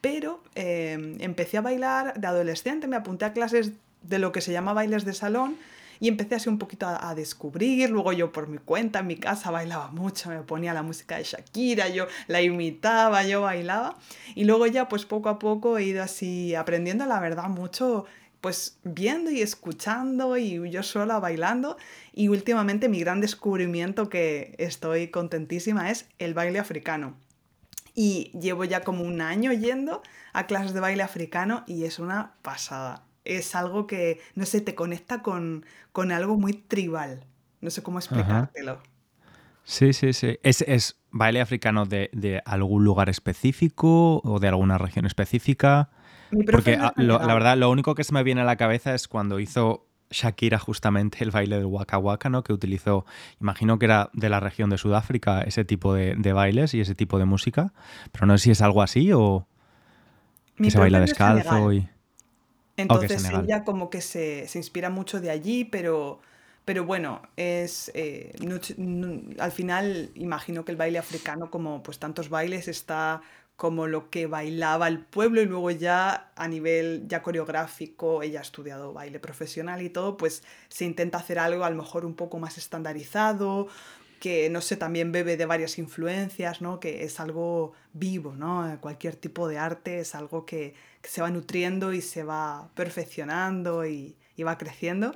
Pero 0.00 0.42
eh, 0.54 1.16
empecé 1.20 1.58
a 1.58 1.60
bailar 1.60 2.18
de 2.18 2.26
adolescente, 2.26 2.86
me 2.86 2.96
apunté 2.96 3.26
a 3.26 3.32
clases 3.32 3.72
de 4.02 4.18
lo 4.18 4.32
que 4.32 4.40
se 4.40 4.52
llama 4.52 4.72
bailes 4.72 5.04
de 5.04 5.12
salón 5.12 5.56
y 6.00 6.08
empecé 6.08 6.34
así 6.34 6.48
un 6.48 6.58
poquito 6.58 6.86
a, 6.88 7.14
descubrir, 7.14 7.90
luego 7.90 8.12
yo 8.12 8.32
por 8.32 8.48
mi 8.48 8.58
cuenta 8.58 9.00
en 9.00 9.06
mi 9.06 9.16
casa 9.16 9.50
bailaba 9.50 9.88
mucho, 9.88 10.30
me 10.30 10.40
ponía 10.40 10.72
la 10.72 10.82
música 10.82 11.18
de 11.18 11.24
Shakira, 11.24 11.88
yo 11.88 12.06
la 12.26 12.40
imitaba, 12.40 13.22
yo 13.24 13.42
bailaba 13.42 13.96
y 14.34 14.44
luego 14.44 14.66
ya 14.66 14.88
pues 14.88 15.04
poco 15.04 15.28
a 15.28 15.38
poco 15.38 15.76
he 15.76 15.84
ido 15.84 16.02
así 16.02 16.54
aprendiendo 16.54 17.04
la 17.04 17.20
verdad 17.20 17.48
mucho 17.48 18.06
pues 18.40 18.78
viendo 18.84 19.30
y 19.30 19.42
escuchando 19.42 20.36
y 20.36 20.70
yo 20.70 20.82
sola 20.82 21.18
bailando 21.18 21.76
y 22.12 22.28
últimamente 22.28 22.88
mi 22.88 23.00
gran 23.00 23.20
descubrimiento 23.20 24.08
que 24.08 24.54
estoy 24.58 25.08
contentísima 25.08 25.90
es 25.90 26.08
el 26.18 26.34
baile 26.34 26.58
africano. 26.58 27.16
Y 27.94 28.30
llevo 28.38 28.64
ya 28.64 28.82
como 28.82 29.04
un 29.04 29.20
año 29.20 29.52
yendo 29.52 30.00
a 30.32 30.46
clases 30.46 30.72
de 30.72 30.80
baile 30.80 31.02
africano 31.02 31.64
y 31.66 31.84
es 31.84 31.98
una 31.98 32.32
pasada. 32.40 33.04
Es 33.38 33.54
algo 33.54 33.86
que, 33.86 34.20
no 34.34 34.44
sé, 34.44 34.60
te 34.60 34.74
conecta 34.74 35.22
con, 35.22 35.64
con 35.92 36.10
algo 36.10 36.36
muy 36.36 36.52
tribal. 36.52 37.24
No 37.60 37.70
sé 37.70 37.82
cómo 37.82 37.98
explicártelo. 37.98 38.72
Ajá. 38.72 38.82
Sí, 39.64 39.92
sí, 39.92 40.12
sí. 40.12 40.38
¿Es, 40.42 40.62
es 40.62 41.00
baile 41.10 41.40
africano 41.40 41.86
de, 41.86 42.10
de, 42.12 42.42
algún 42.44 42.84
lugar 42.84 43.08
específico 43.08 44.20
o 44.24 44.40
de 44.40 44.48
alguna 44.48 44.78
región 44.78 45.06
específica? 45.06 45.90
Porque 46.50 46.74
ah, 46.74 46.92
lo, 46.96 47.18
la 47.18 47.34
verdad, 47.34 47.56
lo 47.56 47.70
único 47.70 47.94
que 47.94 48.02
se 48.02 48.12
me 48.12 48.22
viene 48.22 48.40
a 48.40 48.44
la 48.44 48.56
cabeza 48.56 48.94
es 48.94 49.06
cuando 49.06 49.38
hizo 49.38 49.86
Shakira 50.10 50.58
justamente 50.58 51.22
el 51.22 51.30
baile 51.30 51.56
del 51.56 51.66
Waka 51.66 51.98
Waka, 51.98 52.28
¿no? 52.30 52.42
Que 52.42 52.52
utilizó, 52.52 53.04
imagino 53.40 53.78
que 53.78 53.86
era 53.86 54.10
de 54.12 54.28
la 54.28 54.40
región 54.40 54.70
de 54.70 54.78
Sudáfrica, 54.78 55.42
ese 55.42 55.64
tipo 55.64 55.94
de, 55.94 56.14
de 56.16 56.32
bailes 56.32 56.74
y 56.74 56.80
ese 56.80 56.94
tipo 56.94 57.18
de 57.18 57.26
música. 57.26 57.72
Pero 58.10 58.26
no 58.26 58.36
sé 58.38 58.44
si 58.44 58.50
es 58.50 58.62
algo 58.62 58.82
así 58.82 59.12
o 59.12 59.46
Mi 60.56 60.66
que 60.66 60.70
se 60.72 60.78
baila 60.78 61.00
descalzo 61.00 61.72
y... 61.72 61.88
Entonces 62.80 63.28
ella 63.30 63.64
como 63.64 63.90
que 63.90 64.00
se, 64.00 64.46
se 64.48 64.58
inspira 64.58 64.90
mucho 64.90 65.20
de 65.20 65.30
allí, 65.30 65.64
pero, 65.64 66.20
pero 66.64 66.84
bueno, 66.84 67.22
es 67.36 67.90
eh, 67.94 68.32
no- 68.40 68.58
no- 68.78 69.20
al 69.42 69.52
final 69.52 70.10
imagino 70.14 70.64
que 70.64 70.72
el 70.72 70.76
baile 70.78 70.98
africano, 70.98 71.50
como 71.50 71.82
pues 71.82 71.98
tantos 71.98 72.28
bailes, 72.28 72.68
está 72.68 73.22
como 73.56 73.86
lo 73.86 74.08
que 74.10 74.26
bailaba 74.26 74.88
el 74.88 75.04
pueblo 75.04 75.42
y 75.42 75.46
luego 75.46 75.70
ya 75.70 76.32
a 76.34 76.48
nivel 76.48 77.04
ya 77.08 77.22
coreográfico, 77.22 78.22
ella 78.22 78.38
ha 78.40 78.42
estudiado 78.42 78.92
baile 78.94 79.20
profesional 79.20 79.82
y 79.82 79.90
todo, 79.90 80.16
pues 80.16 80.42
se 80.68 80.86
intenta 80.86 81.18
hacer 81.18 81.38
algo 81.38 81.64
a 81.64 81.70
lo 81.70 81.76
mejor 81.76 82.06
un 82.06 82.14
poco 82.14 82.38
más 82.38 82.56
estandarizado, 82.56 83.68
que 84.18 84.50
no 84.50 84.60
sé, 84.60 84.76
también 84.76 85.12
bebe 85.12 85.36
de 85.36 85.46
varias 85.46 85.78
influencias, 85.78 86.60
¿no? 86.60 86.78
Que 86.80 87.04
es 87.04 87.20
algo 87.20 87.72
vivo, 87.92 88.34
¿no? 88.36 88.78
Cualquier 88.80 89.16
tipo 89.16 89.48
de 89.48 89.58
arte 89.58 90.00
es 90.00 90.14
algo 90.14 90.44
que, 90.46 90.74
que 91.00 91.08
se 91.08 91.22
va 91.22 91.30
nutriendo 91.30 91.92
y 91.92 92.00
se 92.00 92.24
va 92.24 92.68
perfeccionando 92.74 93.86
y, 93.86 94.16
y 94.36 94.42
va 94.42 94.58
creciendo. 94.58 95.14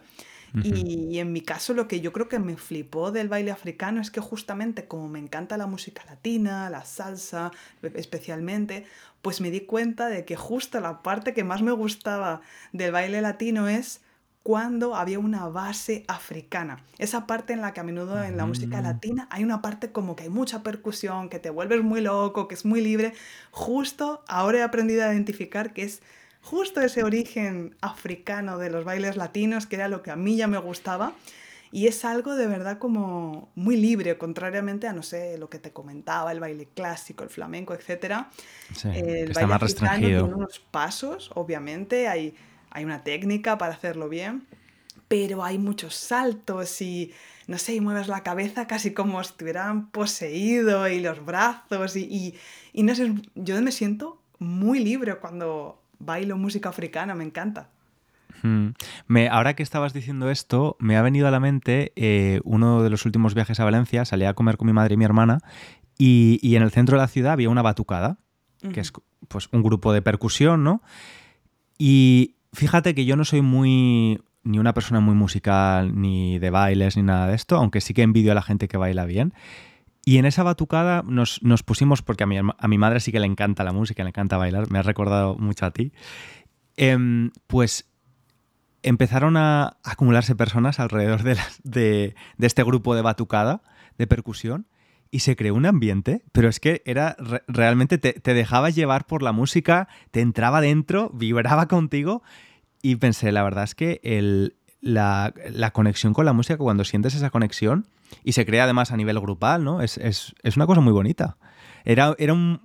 Y, 0.63 1.09
y 1.13 1.19
en 1.19 1.33
mi 1.33 1.41
caso 1.41 1.75
lo 1.75 1.89
que 1.89 2.01
yo 2.01 2.13
creo 2.13 2.29
que 2.29 2.39
me 2.39 2.57
flipó 2.57 3.11
del 3.11 3.29
baile 3.29 3.51
africano 3.51 4.01
es 4.01 4.13
que 4.13 4.21
justamente 4.21 4.87
como 4.87 5.09
me 5.09 5.19
encanta 5.19 5.57
la 5.57 5.67
música 5.67 6.05
latina, 6.05 6.71
la 6.71 6.85
salsa 6.85 7.51
especialmente, 7.83 8.87
pues 9.21 9.41
me 9.41 9.51
di 9.51 9.63
cuenta 9.63 10.09
de 10.09 10.25
que 10.25 10.37
justo 10.37 10.79
la 10.81 11.03
parte 11.03 11.35
que 11.35 11.43
más 11.43 11.61
me 11.63 11.73
gustaba 11.73 12.41
del 12.73 12.93
baile 12.93 13.21
latino 13.21 13.67
es 13.67 14.01
cuando 14.45 14.95
había 14.95 15.19
una 15.19 15.49
base 15.49 16.05
africana. 16.07 16.85
Esa 16.99 17.27
parte 17.27 17.55
en 17.55 17.63
la 17.63 17.73
que 17.73 17.81
a 17.81 17.83
menudo 17.83 18.23
en 18.23 18.37
la 18.37 18.45
música 18.45 18.81
Mm. 18.81 18.85
latina 18.85 19.27
hay 19.31 19.43
una 19.43 19.63
parte 19.63 19.91
como 19.91 20.15
que 20.17 20.25
hay 20.25 20.29
mucha 20.29 20.63
percusión, 20.63 21.31
que 21.31 21.39
te 21.39 21.49
vuelves 21.49 21.83
muy 21.83 22.03
loco, 22.03 22.47
que 22.47 22.55
es 22.55 22.67
muy 22.67 22.83
libre. 22.83 23.15
Justo 23.51 24.23
ahora 24.29 24.59
he 24.59 24.63
aprendido 24.63 25.03
a 25.03 25.13
identificar 25.15 25.73
que 25.73 25.85
es 25.85 26.03
justo 26.43 26.83
ese 26.83 27.03
origen 27.05 27.75
africano 27.81 28.59
de 28.59 28.69
los 28.69 28.85
bailes 28.85 29.17
latinos, 29.17 29.67
que 29.67 29.77
era 29.77 29.89
lo 29.89 30.03
que 30.03 30.11
a 30.11 30.17
mí 30.17 30.37
ya 30.37 30.47
me 30.47 30.59
gustaba. 30.59 31.15
Y 31.73 31.87
es 31.87 32.05
algo 32.05 32.37
de 32.37 32.47
verdad 32.47 32.79
como 32.79 33.49
muy 33.55 33.79
libre, 33.79 34.19
contrariamente 34.19 34.87
a, 34.87 34.93
no 34.93 35.03
sé, 35.03 35.39
lo 35.39 35.49
que 35.49 35.59
te 35.59 35.73
comentaba, 35.73 36.31
el 36.31 36.39
baile 36.39 36.69
clásico, 36.75 37.25
el 37.25 37.31
flamenco, 37.31 37.73
etc. 37.73 38.27
Sí, 38.75 38.91
está 38.93 39.41
baile 39.41 39.47
más 39.47 39.61
restringido. 39.63 40.01
tiene 40.01 40.35
unos 40.35 40.61
pasos, 40.71 41.31
obviamente, 41.35 42.09
hay, 42.09 42.35
hay 42.75 42.85
una 42.85 43.03
técnica 43.03 43.57
para 43.57 43.73
hacerlo 43.73 44.09
bien, 44.09 44.47
pero 45.09 45.43
hay 45.45 45.59
muchos 45.59 45.95
saltos 45.95 46.83
y, 46.83 47.13
no 47.47 47.57
sé, 47.57 47.75
y 47.75 47.81
mueves 47.81 48.09
la 48.09 48.23
cabeza 48.23 48.67
casi 48.67 48.93
como 48.93 49.23
si 49.23 49.31
estuvieran 49.31 49.91
poseído 49.91 50.87
y 50.89 51.01
los 51.01 51.25
brazos 51.25 51.97
y, 51.97 52.01
y, 52.03 52.35
y 52.73 52.83
no 52.83 52.95
sé, 52.95 53.15
yo 53.35 53.61
me 53.63 53.73
siento 53.73 54.21
muy 54.39 54.81
libre 54.81 55.17
cuando 55.17 55.81
bailo 55.99 56.37
música 56.37 56.69
africana, 56.69 57.15
me 57.15 57.25
encanta. 57.25 57.71
Mm. 58.43 58.71
Me, 59.07 59.29
ahora 59.29 59.55
que 59.55 59.63
estabas 59.63 59.95
diciendo 59.95 60.31
esto, 60.31 60.77
me 60.79 60.97
ha 60.97 61.03
venido 61.03 61.29
a 61.29 61.31
la 61.31 61.41
mente 61.41 61.93
eh, 61.97 62.41
uno 62.45 62.83
de 62.83 62.91
los 62.91 63.07
últimos 63.07 63.35
viajes 63.35 63.61
a 63.61 63.65
Valencia. 63.65 64.05
Salí 64.05 64.25
a 64.25 64.35
comer 64.35 64.57
con 64.57 64.67
mi 64.67 64.73
madre 64.73 64.95
y 64.95 64.97
mi 64.97 65.05
hermana 65.05 65.39
y, 65.97 66.39
y 66.43 66.57
en 66.57 66.63
el 66.63 66.71
centro 66.71 66.97
de 66.97 67.03
la 67.03 67.09
ciudad 67.09 67.33
había 67.33 67.49
una 67.49 67.63
batucada, 67.63 68.19
que 68.73 68.81
es 68.81 68.93
pues 69.29 69.49
un 69.53 69.63
grupo 69.63 69.93
de 69.93 70.01
percusión, 70.01 70.65
¿no? 70.65 70.83
Y 71.79 72.37
fíjate 72.55 72.95
que 72.95 73.05
yo 73.05 73.17
no 73.17 73.25
soy 73.25 73.43
muy 73.43 74.21
ni 74.45 74.59
una 74.59 74.75
persona 74.75 75.01
muy 75.01 75.15
musical, 75.15 75.99
ni 76.01 76.39
de 76.39 76.51
bailes, 76.51 76.97
ni 76.97 77.03
nada 77.03 77.27
de 77.27 77.35
esto, 77.35 77.57
aunque 77.57 77.81
sí 77.81 77.95
que 77.95 78.03
envidio 78.03 78.33
a 78.33 78.35
la 78.35 78.43
gente 78.43 78.69
que 78.69 78.77
baila 78.77 79.07
bien. 79.07 79.33
Y 80.05 80.19
en 80.19 80.27
esa 80.27 80.43
batucada 80.43 81.03
nos, 81.07 81.43
nos 81.43 81.63
pusimos, 81.63 82.03
porque 82.03 82.25
a 82.25 82.27
mi, 82.27 82.37
a 82.39 82.69
mi, 82.69 82.79
madre 82.79 83.01
sí 83.01 83.11
que 83.11 83.21
le 83.21 83.27
encanta 83.27 83.65
la 83.65 83.73
música, 83.73 84.03
le 84.03 84.11
encanta 84.11 84.37
bailar, 84.37 84.71
me 84.71 84.79
has 84.79 84.85
recordado 84.85 85.35
mucho 85.37 85.65
a 85.65 85.71
ti, 85.71 85.93
eh, 86.77 87.31
pues 87.47 87.89
empezaron 88.83 89.39
a 89.39 89.79
acumularse 89.83 90.37
personas 90.37 90.79
alrededor 90.79 91.23
de, 91.23 91.39
de, 91.65 92.15
este 92.39 92.63
grupo 92.63 92.95
de 92.95 93.01
batucada, 93.01 93.63
de 93.97 94.07
percusión, 94.07 94.67
y 95.11 95.21
se 95.21 95.37
creó 95.37 95.55
un 95.55 95.67
ambiente, 95.67 96.23
pero 96.33 96.49
es 96.49 96.61
que 96.61 96.83
era 96.85 97.17
realmente 97.47 97.99
te, 97.99 98.35
dejabas 98.35 98.75
llevar 98.75 99.07
por 99.07 99.23
la 99.23 99.33
música, 99.33 99.89
te 100.11 100.21
entraba 100.21 100.61
dentro, 100.61 101.11
vibraba 101.15 101.69
contigo 101.69 102.23
y 102.83 102.97
pensé, 102.97 103.33
la 103.33 103.43
verdad 103.43 103.65
es 103.65 103.75
que 103.75 104.01
el, 104.03 104.57
la, 104.81 105.33
conexión 105.73 106.13
con 106.13 106.25
la 106.25 106.33
música, 106.33 106.57
cuando 106.57 106.85
sientes 106.85 107.15
esa 107.15 107.31
conexión 107.31 107.87
y 108.23 108.33
se 108.33 108.45
crea 108.45 108.65
además 108.65 108.93
a 108.93 108.97
nivel 108.97 109.19
grupal, 109.21 109.65
¿no? 109.65 109.81
Es, 109.81 109.99
es 109.99 110.57
una 110.57 110.67
cosa 110.67 110.81
muy 110.81 110.93
bonita. 110.93 111.37
Era, 111.85 112.15
era 112.19 112.33
un, 112.33 112.61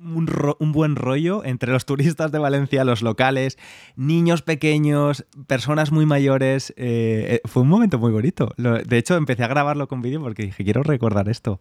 un, 0.60 0.72
buen 0.72 0.96
rollo 0.96 1.44
entre 1.44 1.72
los 1.72 1.86
turistas 1.86 2.32
de 2.32 2.40
Valencia, 2.40 2.84
los 2.84 3.02
locales, 3.02 3.58
niños 3.96 4.42
pequeños, 4.42 5.26
personas 5.48 5.92
muy 5.92 6.06
mayores. 6.06 6.72
Eh, 6.78 7.42
eh, 7.44 7.48
fue 7.48 7.64
un 7.64 7.70
momento 7.70 8.00
muy 8.00 8.12
bonito. 8.12 8.54
de 8.58 8.98
hecho, 8.98 9.16
empecé 9.16 9.44
a 9.44 9.48
grabarlo 9.48 9.88
con 9.88 10.02
vídeo 10.02 10.22
porque 10.22 10.44
dije, 10.44 10.64
quiero 10.64 10.84
recordar 10.84 11.30
esto. 11.30 11.60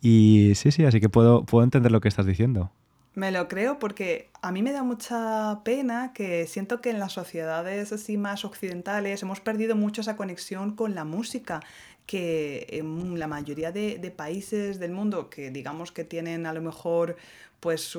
Y 0.00 0.52
sí, 0.54 0.70
sí, 0.72 0.84
así 0.84 1.00
que 1.00 1.08
puedo, 1.08 1.44
puedo 1.44 1.64
entender 1.64 1.92
lo 1.92 2.00
que 2.00 2.08
estás 2.08 2.26
diciendo. 2.26 2.72
Me 3.16 3.30
lo 3.30 3.48
creo 3.48 3.78
porque 3.78 4.28
a 4.42 4.52
mí 4.52 4.62
me 4.62 4.72
da 4.72 4.82
mucha 4.82 5.62
pena 5.64 6.12
que 6.12 6.46
siento 6.46 6.82
que 6.82 6.90
en 6.90 6.98
las 6.98 7.12
sociedades 7.14 7.90
así 7.90 8.18
más 8.18 8.44
occidentales 8.44 9.22
hemos 9.22 9.40
perdido 9.40 9.74
mucho 9.74 10.02
esa 10.02 10.16
conexión 10.16 10.76
con 10.76 10.94
la 10.94 11.04
música 11.04 11.60
que 12.04 12.66
en 12.68 13.18
la 13.18 13.26
mayoría 13.26 13.72
de, 13.72 14.12
países 14.14 14.78
del 14.78 14.92
mundo 14.92 15.30
que 15.30 15.50
digamos 15.50 15.92
que 15.92 16.04
tienen 16.04 16.44
a 16.44 16.52
lo 16.52 16.60
mejor, 16.60 17.16
pues, 17.58 17.98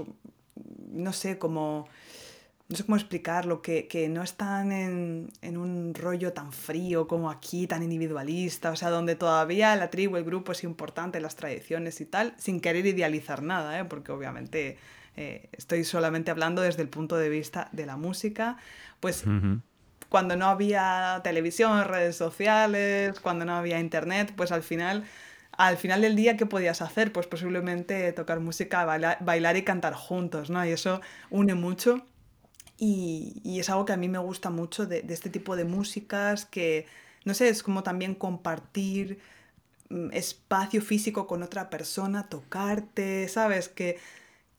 no 0.91 1.13
sé, 1.13 1.39
como, 1.39 1.88
no 2.69 2.77
sé 2.77 2.86
cómo 2.86 2.95
explicarlo, 2.95 3.63
que, 3.63 3.88
que 3.88 4.09
no 4.09 4.21
están 4.21 4.71
en, 4.71 5.31
en, 5.41 5.57
un 5.57 5.95
rollo 5.95 6.31
tan 6.31 6.51
frío 6.53 7.07
como 7.07 7.31
aquí, 7.31 7.65
tan 7.65 7.81
individualista, 7.81 8.69
o 8.69 8.75
sea, 8.75 8.91
donde 8.91 9.15
todavía 9.15 9.75
la 9.77 9.89
tribu, 9.89 10.17
el 10.17 10.25
grupo 10.25 10.51
es 10.51 10.63
importante, 10.63 11.19
las 11.19 11.36
tradiciones 11.36 12.01
y 12.01 12.05
tal, 12.05 12.36
sin 12.38 12.62
querer 12.62 12.86
idealizar 12.86 13.41
nada, 13.41 13.79
¿eh? 13.79 13.86
porque 13.86 14.12
obviamente 14.12 14.77
eh, 15.17 15.50
estoy 15.51 15.83
solamente 15.83 16.29
hablando 16.29 16.62
desde 16.62 16.83
el 16.83 16.89
punto 16.89 17.17
de 17.17 17.27
vista 17.29 17.69
de 17.71 17.88
la 17.88 17.97
música, 17.97 18.57
pues 19.00 19.25
cuando 20.09 20.36
no 20.36 20.45
había 20.45 21.21
televisión, 21.24 21.83
redes 21.86 22.15
sociales, 22.15 23.19
cuando 23.19 23.43
no 23.43 23.55
había 23.55 23.79
internet, 23.79 24.33
pues 24.36 24.51
al 24.51 24.62
final, 24.62 25.05
al 25.53 25.77
final 25.77 26.01
del 26.01 26.15
día, 26.15 26.38
¿qué 26.38 26.45
podías 26.45 26.83
hacer? 26.83 27.12
Pues 27.12 27.25
posiblemente 27.25 28.13
tocar 28.13 28.39
música, 28.39 28.86
bailar, 28.86 29.57
y 29.57 29.63
cantar 29.63 29.95
juntos, 29.95 30.51
¿no? 30.51 30.63
Y 30.63 30.69
eso 30.69 31.01
une 31.31 31.55
mucho. 31.55 32.05
Y, 32.77 33.41
y, 33.43 33.59
es 33.59 33.71
algo 33.71 33.86
que 33.86 33.93
a 33.93 33.97
mí 33.97 34.07
me 34.07 34.19
gusta 34.19 34.51
mucho 34.51 34.86
de, 34.86 35.01
de, 35.01 35.15
este 35.15 35.31
tipo 35.31 35.55
de 35.55 35.65
músicas, 35.65 36.45
que, 36.45 36.86
no 37.25 37.33
sé, 37.33 37.50
es 37.50 37.63
como 37.63 37.81
también 37.81 38.13
compartir 38.13 39.17
mm, 39.89 40.12
espacio 40.13 40.83
físico 40.83 41.25
con 41.25 41.41
otra 41.41 41.71
persona, 41.71 42.29
tocarte, 42.29 43.27
¿sabes? 43.29 43.67
Que, 43.67 43.97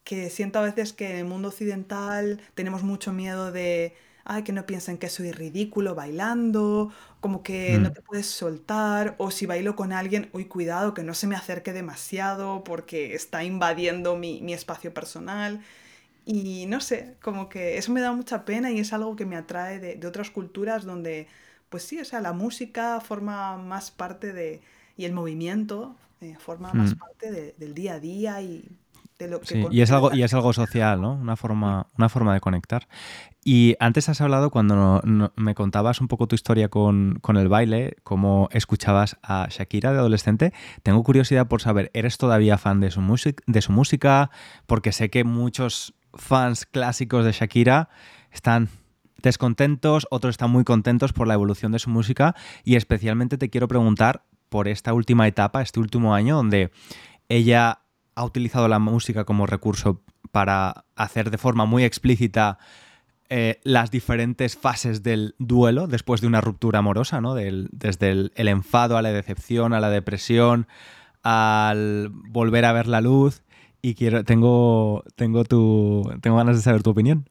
que 0.08 0.30
siento 0.30 0.58
a 0.58 0.62
veces 0.62 0.94
que 0.94 1.10
en 1.10 1.16
el 1.16 1.24
mundo 1.26 1.48
occidental 1.48 2.40
tenemos 2.54 2.82
mucho 2.82 3.12
miedo 3.12 3.52
de 3.52 3.94
ay, 4.24 4.42
que 4.42 4.54
no 4.54 4.64
piensen 4.64 4.96
que 4.96 5.10
soy 5.10 5.32
ridículo 5.32 5.94
bailando, 5.94 6.90
como 7.20 7.42
que 7.42 7.76
no 7.78 7.90
mm. 7.90 7.92
te 7.92 8.00
puedes 8.00 8.26
soltar, 8.26 9.16
o 9.18 9.30
si 9.30 9.44
bailo 9.44 9.76
con 9.76 9.92
alguien, 9.92 10.30
uy, 10.32 10.46
cuidado, 10.46 10.94
que 10.94 11.02
no 11.02 11.12
se 11.12 11.26
me 11.26 11.36
acerque 11.36 11.74
demasiado 11.74 12.64
porque 12.64 13.14
está 13.14 13.44
invadiendo 13.44 14.16
mi, 14.16 14.50
espacio 14.54 14.94
personal. 14.94 15.60
Y 16.24 16.64
no 16.68 16.80
sé, 16.80 17.16
como 17.20 17.50
que 17.50 17.76
eso 17.76 17.92
me 17.92 18.00
da 18.00 18.12
mucha 18.12 18.46
pena 18.46 18.70
y 18.70 18.80
es 18.80 18.94
algo 18.94 19.14
que 19.14 19.26
me 19.26 19.36
atrae 19.36 19.78
de, 19.78 20.06
otras 20.06 20.30
culturas 20.30 20.86
donde, 20.86 21.28
pues 21.68 21.82
sí, 21.82 22.00
o 22.00 22.04
sea, 22.06 22.22
la 22.22 22.32
música 22.32 22.98
forma 23.02 23.58
más 23.58 23.90
parte 23.90 24.32
de, 24.32 24.62
y 24.96 25.04
el 25.04 25.12
movimiento 25.12 25.96
eh, 26.22 26.34
forma 26.38 26.72
más 26.72 26.94
mm. 26.94 26.98
parte 26.98 27.54
del 27.58 27.74
día 27.74 27.94
a 27.94 28.00
día 28.00 28.40
y 28.40 28.64
y 29.70 29.80
es 29.80 29.90
algo 29.90 30.14
y 30.14 30.22
es 30.22 30.32
algo 30.32 30.52
social, 30.52 31.00
¿no? 31.00 31.14
Una 31.14 31.36
forma, 31.36 31.86
una 31.96 32.08
forma 32.08 32.34
de 32.34 32.40
conectar. 32.40 32.86
Y 33.44 33.76
antes 33.80 34.08
has 34.08 34.20
hablado, 34.20 34.50
cuando 34.50 35.00
me 35.36 35.54
contabas 35.54 36.00
un 36.00 36.08
poco 36.08 36.26
tu 36.26 36.34
historia 36.34 36.68
con, 36.68 37.20
el 37.34 37.48
baile, 37.48 37.96
cómo 38.04 38.48
escuchabas 38.52 39.16
a 39.22 39.48
Shakira 39.50 39.92
de 39.92 39.98
adolescente. 39.98 40.52
Tengo 40.82 41.02
curiosidad 41.02 41.48
por 41.48 41.62
saber, 41.62 41.90
¿eres 41.94 42.18
todavía 42.18 42.58
fan 42.58 42.80
de 42.80 42.90
su, 42.90 43.00
de 43.46 43.62
su 43.62 43.72
música? 43.72 44.30
Porque 44.66 44.92
sé 44.92 45.08
que 45.08 45.24
muchos 45.24 45.94
fans 46.12 46.66
clásicos 46.66 47.24
de 47.24 47.32
Shakira 47.32 47.88
están 48.32 48.68
descontentos, 49.22 50.06
otros 50.10 50.34
están 50.34 50.50
muy 50.50 50.64
contentos 50.64 51.12
por 51.12 51.26
la 51.26 51.34
evolución 51.34 51.72
de 51.72 51.78
su 51.78 51.90
música 51.90 52.34
y 52.64 52.76
especialmente 52.76 53.38
te 53.38 53.50
quiero 53.50 53.66
preguntar 53.66 54.24
por 54.48 54.68
esta 54.68 54.92
última 54.92 55.26
etapa, 55.26 55.62
este 55.62 55.80
último 55.80 56.14
año, 56.14 56.36
donde 56.36 56.70
ella 57.28 57.80
ha 58.18 58.24
utilizado 58.24 58.66
la 58.66 58.80
música 58.80 59.24
como 59.24 59.46
recurso 59.46 60.02
para 60.32 60.84
hacer 60.96 61.30
de 61.30 61.38
forma 61.38 61.66
muy 61.66 61.84
explícita 61.84 62.58
eh, 63.28 63.60
las 63.62 63.92
diferentes 63.92 64.56
fases 64.56 65.04
del 65.04 65.36
duelo 65.38 65.86
después 65.86 66.20
de 66.20 66.26
una 66.26 66.40
ruptura 66.40 66.80
amorosa, 66.80 67.20
¿no? 67.20 67.34
desde 67.34 68.10
el, 68.10 68.32
enfado 68.36 68.96
a 68.96 69.02
la 69.02 69.12
decepción, 69.12 69.72
a 69.72 69.78
la 69.78 69.88
depresión, 69.88 70.66
al 71.22 72.10
volver 72.10 72.64
a 72.64 72.72
ver 72.72 72.88
la 72.88 73.00
luz. 73.00 73.42
Y 73.80 73.94
quiero, 73.94 74.24
tengo, 74.24 75.04
tengo, 75.14 75.44
tu, 75.44 76.10
tengo 76.20 76.38
ganas 76.38 76.56
de 76.56 76.62
saber 76.62 76.82
tu 76.82 76.90
opinión. 76.90 77.28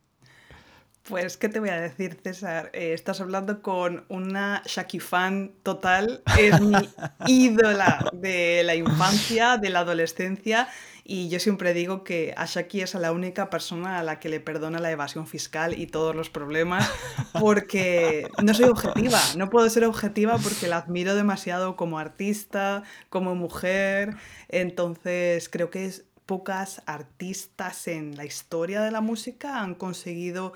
Pues, 1.08 1.38
¿qué 1.38 1.48
te 1.48 1.62
voy 1.62 1.70
a 1.70 1.80
decir, 1.80 2.20
César? 2.22 2.70
Eh, 2.74 2.92
estás 2.92 3.22
hablando 3.22 3.62
con 3.62 4.04
una 4.10 4.62
Shaki 4.66 5.00
fan 5.00 5.54
total. 5.64 6.22
Es 6.38 6.60
mi 6.60 6.76
ídola 7.28 8.10
de 8.12 8.62
la 8.66 8.76
infancia, 8.76 9.56
de 9.56 9.70
la 9.70 9.80
adolescencia. 9.80 10.68
Y 11.06 11.30
yo 11.30 11.40
siempre 11.40 11.74
digo 11.74 12.04
que 12.04 12.34
a 12.36 12.46
Shaki 12.46 12.82
es 12.82 12.94
la 12.96 13.14
única 13.14 13.50
persona 13.50 14.00
a 14.00 14.04
la 14.04 14.20
que 14.20 14.28
le 14.28 14.42
perdona 14.42 14.80
la 14.80 14.92
evasión 14.92 15.28
fiscal 15.28 15.80
y 15.80 15.88
todos 15.88 16.14
los 16.14 16.30
problemas, 16.30 16.92
porque 17.40 18.28
no 18.44 18.54
soy 18.54 18.66
objetiva, 18.66 19.22
no 19.38 19.50
puedo 19.50 19.70
ser 19.70 19.86
objetiva 19.86 20.38
porque 20.38 20.68
la 20.68 20.80
admiro 20.80 21.16
demasiado 21.16 21.78
como 21.78 22.00
artista, 22.00 22.84
como 23.10 23.34
mujer. 23.34 24.18
Entonces 24.50 25.48
creo 25.48 25.70
que 25.70 25.86
es, 25.86 26.04
pocas 26.26 26.82
artistas 26.86 27.88
en 27.88 28.18
la 28.18 28.26
historia 28.26 28.82
de 28.82 28.92
la 28.92 29.00
música 29.00 29.62
han 29.62 29.76
conseguido 29.76 30.52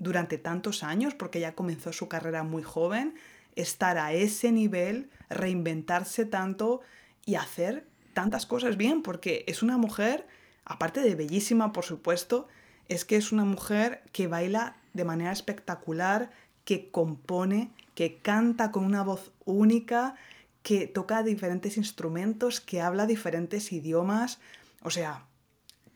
durante 0.00 0.38
tantos 0.38 0.82
años, 0.82 1.14
porque 1.14 1.38
ella 1.38 1.54
comenzó 1.54 1.92
su 1.92 2.08
carrera 2.08 2.42
muy 2.42 2.64
joven, 2.64 3.14
estar 3.54 3.98
a 3.98 4.12
ese 4.12 4.50
nivel, 4.50 5.10
reinventarse 5.28 6.24
tanto 6.24 6.80
y 7.24 7.36
hacer 7.36 7.86
tantas 8.14 8.46
cosas 8.46 8.76
bien, 8.76 9.02
porque 9.02 9.44
es 9.46 9.62
una 9.62 9.76
mujer, 9.76 10.26
aparte 10.64 11.00
de 11.00 11.14
bellísima, 11.14 11.72
por 11.72 11.84
supuesto, 11.84 12.48
es 12.88 13.04
que 13.04 13.16
es 13.16 13.30
una 13.30 13.44
mujer 13.44 14.02
que 14.10 14.26
baila 14.26 14.76
de 14.94 15.04
manera 15.04 15.30
espectacular, 15.30 16.30
que 16.64 16.90
compone, 16.90 17.70
que 17.94 18.18
canta 18.18 18.72
con 18.72 18.84
una 18.84 19.04
voz 19.04 19.32
única, 19.44 20.16
que 20.62 20.86
toca 20.86 21.22
diferentes 21.22 21.76
instrumentos, 21.76 22.60
que 22.60 22.80
habla 22.80 23.06
diferentes 23.06 23.72
idiomas. 23.72 24.40
O 24.82 24.90
sea, 24.90 25.26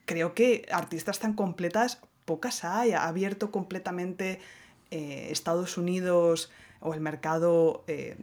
creo 0.04 0.34
que 0.34 0.66
artistas 0.70 1.18
tan 1.18 1.32
completas 1.32 2.00
pocas 2.24 2.64
hay. 2.64 2.92
Ha 2.92 3.06
abierto 3.06 3.50
completamente 3.50 4.40
eh, 4.90 5.28
Estados 5.30 5.78
Unidos 5.78 6.50
o 6.80 6.94
el 6.94 7.00
mercado, 7.00 7.84
eh, 7.86 8.16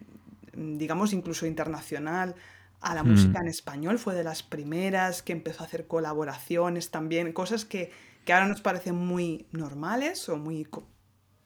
digamos, 0.54 1.14
incluso 1.14 1.46
internacional 1.46 2.36
a 2.80 2.96
la 2.96 3.04
música 3.04 3.40
mm. 3.40 3.44
en 3.44 3.48
español. 3.48 4.00
Fue 4.00 4.16
de 4.16 4.24
las 4.24 4.44
primeras 4.44 5.22
que 5.22 5.34
empezó 5.34 5.64
a 5.64 5.68
hacer 5.68 5.88
colaboraciones 5.88 6.92
también, 6.92 7.34
cosas 7.34 7.66
que, 7.66 7.92
que 8.26 8.34
ahora 8.34 8.48
nos 8.48 8.62
parecen 8.62 8.96
muy 8.96 9.48
normales 9.52 10.28
o 10.30 10.38
muy, 10.38 10.68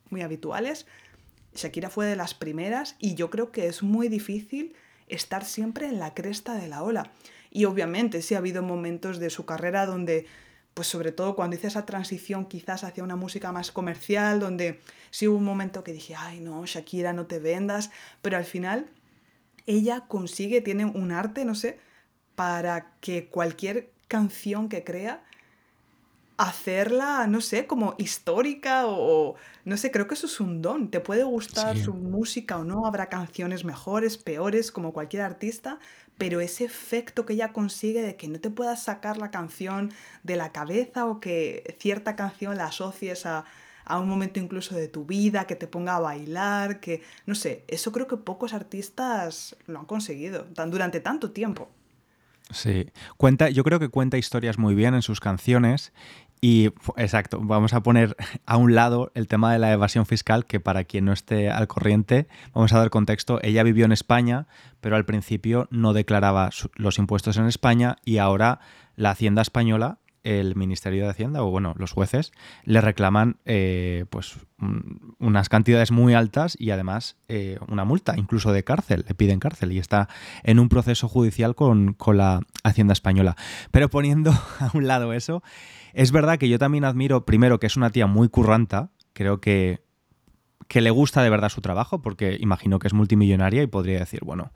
muy 0.10 0.22
habituales. 0.22 0.86
Shakira 1.54 1.90
fue 1.90 2.06
de 2.06 2.16
las 2.16 2.34
primeras 2.34 2.96
y 3.00 3.16
yo 3.16 3.30
creo 3.30 3.52
que 3.52 3.68
es 3.68 3.82
muy 3.82 4.10
difícil 4.10 4.76
estar 5.08 5.46
siempre 5.46 5.88
en 5.88 6.00
la 6.00 6.14
cresta 6.14 6.56
de 6.56 6.68
la 6.68 6.84
ola. 6.84 7.12
Y 7.52 7.66
obviamente 7.66 8.22
sí 8.22 8.36
ha 8.36 8.40
habido 8.40 8.62
momentos 8.64 9.20
de 9.20 9.30
su 9.30 9.46
carrera 9.46 9.86
donde 9.86 10.28
pues 10.76 10.90
sobre 10.90 11.14
todo 11.14 11.36
cuando 11.36 11.56
hice 11.56 11.68
esa 11.68 11.86
transición 11.86 12.46
quizás 12.46 12.84
hacia 12.84 13.04
una 13.04 13.16
música 13.16 13.54
más 13.54 13.72
comercial, 13.72 14.42
donde 14.42 14.82
sí 15.10 15.26
hubo 15.28 15.38
un 15.38 15.46
momento 15.46 15.86
que 15.86 15.94
dije, 15.94 16.16
ay 16.16 16.42
no, 16.42 16.66
Shakira, 16.66 17.14
no 17.14 17.26
te 17.28 17.40
vendas, 17.40 17.92
pero 18.22 18.36
al 18.36 18.44
final 18.44 18.88
ella 19.66 20.02
consigue, 20.08 20.60
tiene 20.60 20.84
un 20.84 21.14
arte, 21.14 21.46
no 21.46 21.56
sé, 21.56 21.80
para 22.36 22.92
que 23.00 23.30
cualquier 23.30 23.90
canción 24.10 24.68
que 24.68 24.84
crea, 24.84 25.24
hacerla, 26.38 27.28
no 27.28 27.40
sé, 27.40 27.66
como 27.66 27.96
histórica 27.98 28.88
o, 28.88 29.36
no 29.64 29.78
sé, 29.78 29.92
creo 29.92 30.08
que 30.08 30.16
eso 30.16 30.28
es 30.28 30.40
un 30.40 30.62
don. 30.62 30.90
Te 30.90 31.00
puede 31.00 31.24
gustar 31.24 31.78
su 31.78 31.94
música 31.94 32.58
o 32.58 32.64
no, 32.64 32.86
habrá 32.86 33.08
canciones 33.08 33.64
mejores, 33.64 34.18
peores, 34.18 34.72
como 34.72 34.92
cualquier 34.92 35.24
artista, 35.24 35.80
pero 36.18 36.42
ese 36.42 36.66
efecto 36.66 37.26
que 37.26 37.34
ella 37.34 37.54
consigue 37.54 38.02
de 38.02 38.16
que 38.16 38.28
no 38.28 38.40
te 38.40 38.50
puedas 38.50 38.84
sacar 38.84 39.18
la 39.18 39.32
canción 39.32 39.92
de 40.24 40.36
la 40.36 40.52
cabeza 40.52 41.06
o 41.06 41.20
que 41.20 41.76
cierta 41.80 42.16
canción 42.16 42.58
la 42.58 42.66
asocies 42.66 43.26
a, 43.26 43.46
un 43.88 44.10
momento 44.10 44.40
incluso 44.40 44.76
de 44.76 44.88
tu 44.88 45.06
vida, 45.06 45.46
que 45.46 45.56
te 45.56 45.68
ponga 45.68 45.98
a 45.98 46.00
bailar, 46.00 46.80
que 46.80 47.04
no 47.28 47.36
sé, 47.36 47.64
eso 47.68 47.92
creo 47.92 48.08
que 48.08 48.18
pocos 48.18 48.54
artistas 48.54 49.56
lo 49.68 49.80
han 49.80 49.86
conseguido 49.86 50.46
tan, 50.46 50.72
durante 50.72 51.00
tanto 51.02 51.32
tiempo. 51.32 51.70
Sí, 52.52 52.92
cuenta, 53.18 53.50
yo 53.50 53.64
creo 53.64 53.80
que 53.80 53.90
cuenta 53.90 54.18
historias 54.18 54.60
muy 54.60 54.76
bien 54.76 54.94
en 54.94 55.02
sus 55.02 55.20
canciones 55.20 55.94
y 56.48 56.70
exacto, 56.96 57.40
vamos 57.42 57.74
a 57.74 57.82
poner 57.82 58.16
a 58.46 58.58
un 58.58 58.76
lado 58.76 59.12
el 59.16 59.28
tema 59.28 59.52
de 59.52 59.58
la 59.58 59.72
evasión 59.72 60.06
fiscal, 60.06 60.46
que 60.46 60.60
para 60.60 60.84
quien 60.84 61.06
no 61.06 61.12
esté 61.12 61.50
al 61.50 61.68
corriente, 61.68 62.28
vamos 62.54 62.72
a 62.72 62.78
dar 62.78 62.92
contexto, 62.92 63.40
ella 63.42 63.64
vivió 63.64 63.84
en 63.84 63.92
España, 63.92 64.46
pero 64.80 64.96
al 64.96 65.06
principio 65.06 65.68
no 65.72 65.94
declaraba 65.94 66.52
los 66.76 67.00
impuestos 67.00 67.38
en 67.38 67.48
España 67.48 67.96
y 68.06 68.20
ahora 68.20 68.60
la 68.96 69.10
Hacienda 69.10 69.42
española 69.42 69.98
el 70.26 70.56
Ministerio 70.56 71.04
de 71.04 71.12
Hacienda 71.12 71.44
o 71.44 71.52
bueno, 71.52 71.76
los 71.78 71.92
jueces 71.92 72.32
le 72.64 72.82
reclaman 72.82 73.38
eh, 73.46 74.06
pues 74.10 74.38
unas 75.20 75.50
cantidades 75.50 75.92
muy 75.92 76.16
altas 76.16 76.58
y 76.60 76.72
además 76.72 77.16
eh, 77.28 77.60
una 77.68 77.86
multa, 77.86 78.16
incluso 78.18 78.52
de 78.52 78.64
cárcel, 78.64 79.06
le 79.08 79.14
piden 79.14 79.40
cárcel 79.40 79.72
y 79.72 79.78
está 79.78 80.10
en 80.44 80.60
un 80.60 80.68
proceso 80.68 81.08
judicial 81.08 81.56
con, 81.56 81.94
con 81.94 82.18
la 82.18 82.42
Hacienda 82.64 82.94
española. 82.94 83.36
Pero 83.70 83.90
poniendo 83.90 84.32
a 84.60 84.72
un 84.74 84.88
lado 84.88 85.14
eso, 85.14 85.44
es 85.94 86.12
verdad 86.12 86.40
que 86.40 86.50
yo 86.50 86.58
también 86.58 86.86
admiro, 86.86 87.24
primero, 87.26 87.60
que 87.60 87.68
es 87.68 87.78
una 87.78 87.92
tía 87.92 88.08
muy 88.08 88.28
curranta, 88.28 88.90
creo 89.14 89.40
que, 89.40 89.84
que 90.68 90.82
le 90.82 90.90
gusta 90.90 91.22
de 91.22 91.30
verdad 91.30 91.50
su 91.50 91.62
trabajo, 91.62 92.02
porque 92.02 92.36
imagino 92.40 92.80
que 92.80 92.88
es 92.88 92.94
multimillonaria 92.94 93.62
y 93.62 93.68
podría 93.68 94.00
decir, 94.00 94.22
bueno, 94.26 94.52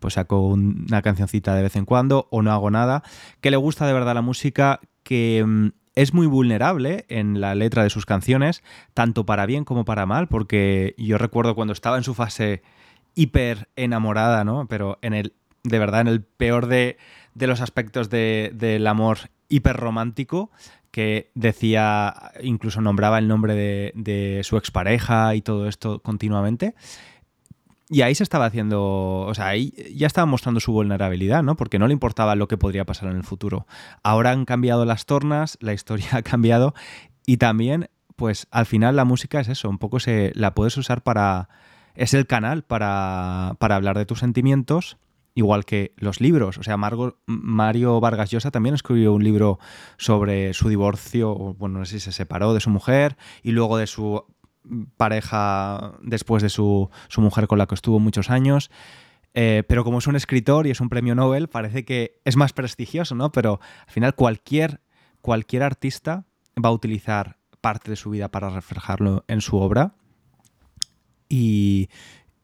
pues 0.00 0.14
saco 0.14 0.48
una 0.48 1.02
cancioncita 1.02 1.54
de 1.54 1.62
vez 1.62 1.76
en 1.76 1.84
cuando 1.84 2.26
o 2.30 2.42
no 2.42 2.50
hago 2.50 2.70
nada, 2.70 3.04
que 3.40 3.52
le 3.52 3.56
gusta 3.56 3.86
de 3.86 3.92
verdad 3.92 4.14
la 4.14 4.22
música, 4.22 4.80
que 5.04 5.44
mm, 5.46 5.68
es 5.94 6.12
muy 6.12 6.26
vulnerable 6.26 7.04
en 7.08 7.40
la 7.40 7.54
letra 7.54 7.84
de 7.84 7.90
sus 7.90 8.06
canciones, 8.06 8.62
tanto 8.94 9.24
para 9.24 9.46
bien 9.46 9.64
como 9.64 9.84
para 9.84 10.06
mal, 10.06 10.26
porque 10.28 10.94
yo 10.98 11.18
recuerdo 11.18 11.54
cuando 11.54 11.72
estaba 11.72 11.96
en 11.96 12.04
su 12.04 12.14
fase 12.14 12.62
hiper 13.14 13.68
enamorada, 13.76 14.44
¿no? 14.44 14.66
Pero 14.66 14.98
en 15.02 15.14
el, 15.14 15.34
de 15.62 15.78
verdad, 15.78 16.00
en 16.00 16.08
el 16.08 16.22
peor 16.22 16.66
de, 16.66 16.96
los 17.34 17.60
aspectos 17.60 18.10
del 18.10 18.86
amor 18.86 19.18
hiper 19.48 19.76
romántico, 19.76 20.50
que 20.90 21.30
decía, 21.34 22.32
incluso 22.42 22.80
nombraba 22.80 23.18
el 23.18 23.28
nombre 23.28 23.54
de, 23.54 23.92
de 23.94 24.40
su 24.44 24.56
expareja 24.56 25.34
y 25.34 25.42
todo 25.42 25.68
esto 25.68 26.00
continuamente. 26.00 26.74
Y 27.94 28.02
ahí 28.02 28.16
se 28.16 28.24
estaba 28.24 28.46
haciendo, 28.46 29.20
o 29.20 29.34
sea, 29.34 29.46
ahí 29.46 29.72
ya 29.94 30.08
estaba 30.08 30.26
mostrando 30.26 30.58
su 30.58 30.72
vulnerabilidad, 30.72 31.44
¿no? 31.44 31.54
Porque 31.54 31.78
no 31.78 31.86
le 31.86 31.92
importaba 31.92 32.34
lo 32.34 32.48
que 32.48 32.56
podría 32.56 32.84
pasar 32.84 33.08
en 33.08 33.16
el 33.16 33.22
futuro. 33.22 33.68
Ahora 34.02 34.32
han 34.32 34.46
cambiado 34.46 34.84
las 34.84 35.06
tornas, 35.06 35.56
la 35.60 35.74
historia 35.74 36.08
ha 36.12 36.22
cambiado 36.22 36.74
y 37.24 37.36
también, 37.36 37.88
pues 38.16 38.48
al 38.50 38.66
final 38.66 38.96
la 38.96 39.04
música 39.04 39.38
es 39.38 39.46
eso, 39.46 39.70
un 39.70 39.78
poco 39.78 40.00
se 40.00 40.32
la 40.34 40.54
puedes 40.54 40.76
usar 40.76 41.04
para, 41.04 41.48
es 41.94 42.14
el 42.14 42.26
canal 42.26 42.64
para, 42.64 43.54
para 43.60 43.76
hablar 43.76 43.96
de 43.96 44.06
tus 44.06 44.18
sentimientos, 44.18 44.96
igual 45.36 45.64
que 45.64 45.92
los 45.96 46.20
libros. 46.20 46.58
O 46.58 46.64
sea, 46.64 46.76
Mario 46.76 48.00
Vargas 48.00 48.32
Llosa 48.32 48.50
también 48.50 48.74
escribió 48.74 49.12
un 49.12 49.22
libro 49.22 49.60
sobre 49.98 50.52
su 50.52 50.68
divorcio, 50.68 51.54
bueno, 51.54 51.78
no 51.78 51.84
sé 51.84 52.00
si 52.00 52.06
se 52.06 52.10
separó 52.10 52.54
de 52.54 52.60
su 52.60 52.70
mujer 52.70 53.16
y 53.44 53.52
luego 53.52 53.76
de 53.76 53.86
su 53.86 54.24
pareja 54.96 55.94
después 56.02 56.42
de 56.42 56.48
su, 56.48 56.90
mujer 57.16 57.46
con 57.46 57.58
la 57.58 57.66
que 57.66 57.74
estuvo 57.74 57.98
muchos 57.98 58.30
años. 58.30 58.70
Eh, 59.34 59.64
pero 59.66 59.82
como 59.82 59.98
es 59.98 60.06
un 60.06 60.14
escritor 60.14 60.66
y 60.66 60.70
es 60.70 60.80
un 60.80 60.88
premio 60.88 61.14
Nobel, 61.14 61.48
parece 61.48 61.84
que 61.84 62.20
es 62.24 62.36
más 62.36 62.52
prestigioso, 62.52 63.14
¿no? 63.14 63.32
Pero 63.32 63.60
al 63.86 63.92
final 63.92 64.14
cualquier, 64.14 64.80
cualquier 65.20 65.64
artista 65.64 66.24
va 66.62 66.68
a 66.68 66.72
utilizar 66.72 67.38
parte 67.60 67.90
de 67.90 67.96
su 67.96 68.10
vida 68.10 68.30
para 68.30 68.50
reflejarlo 68.50 69.24
en 69.26 69.40
su 69.40 69.56
obra. 69.56 69.94
Y, 71.28 71.88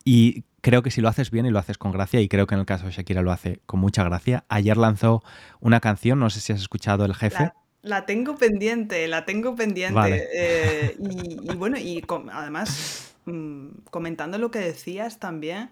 y, 0.05 0.45
creo 0.63 0.83
que 0.83 0.91
si 0.91 1.01
lo 1.01 1.09
haces 1.09 1.31
bien 1.31 1.47
y 1.47 1.51
lo 1.51 1.59
haces 1.59 1.79
con 1.79 1.93
gracia, 1.93 2.21
y 2.21 2.29
creo 2.29 2.47
que 2.47 2.55
en 2.55 2.61
el 2.61 2.67
caso 2.67 2.87
de 2.87 2.93
Shakira 2.93 3.23
lo 3.23 3.31
hace 3.31 3.61
con 3.67 3.81
mucha 3.81 4.03
gracia, 4.03 4.45
ayer 4.49 4.77
lanzó 4.77 5.23
una 5.61 5.81
canción, 5.81 6.19
no 6.19 6.29
sé 6.31 6.41
si 6.41 6.53
has 6.53 6.61
escuchado 6.61 7.05
El 7.05 7.15
Jefe. 7.15 7.53
La 7.83 8.05
tengo 8.07 8.37
pendiente, 8.37 9.07
la 9.09 9.25
tengo 9.25 9.55
pendiente. 9.55 10.29
Eh, 10.35 10.97
y, 10.99 11.37
bueno, 11.57 11.79
y 11.79 12.05
además, 12.33 13.15
mm, 13.25 13.69
comentando 13.91 14.39
lo 14.39 14.51
que 14.51 14.59
decías 14.59 15.19
también, 15.19 15.71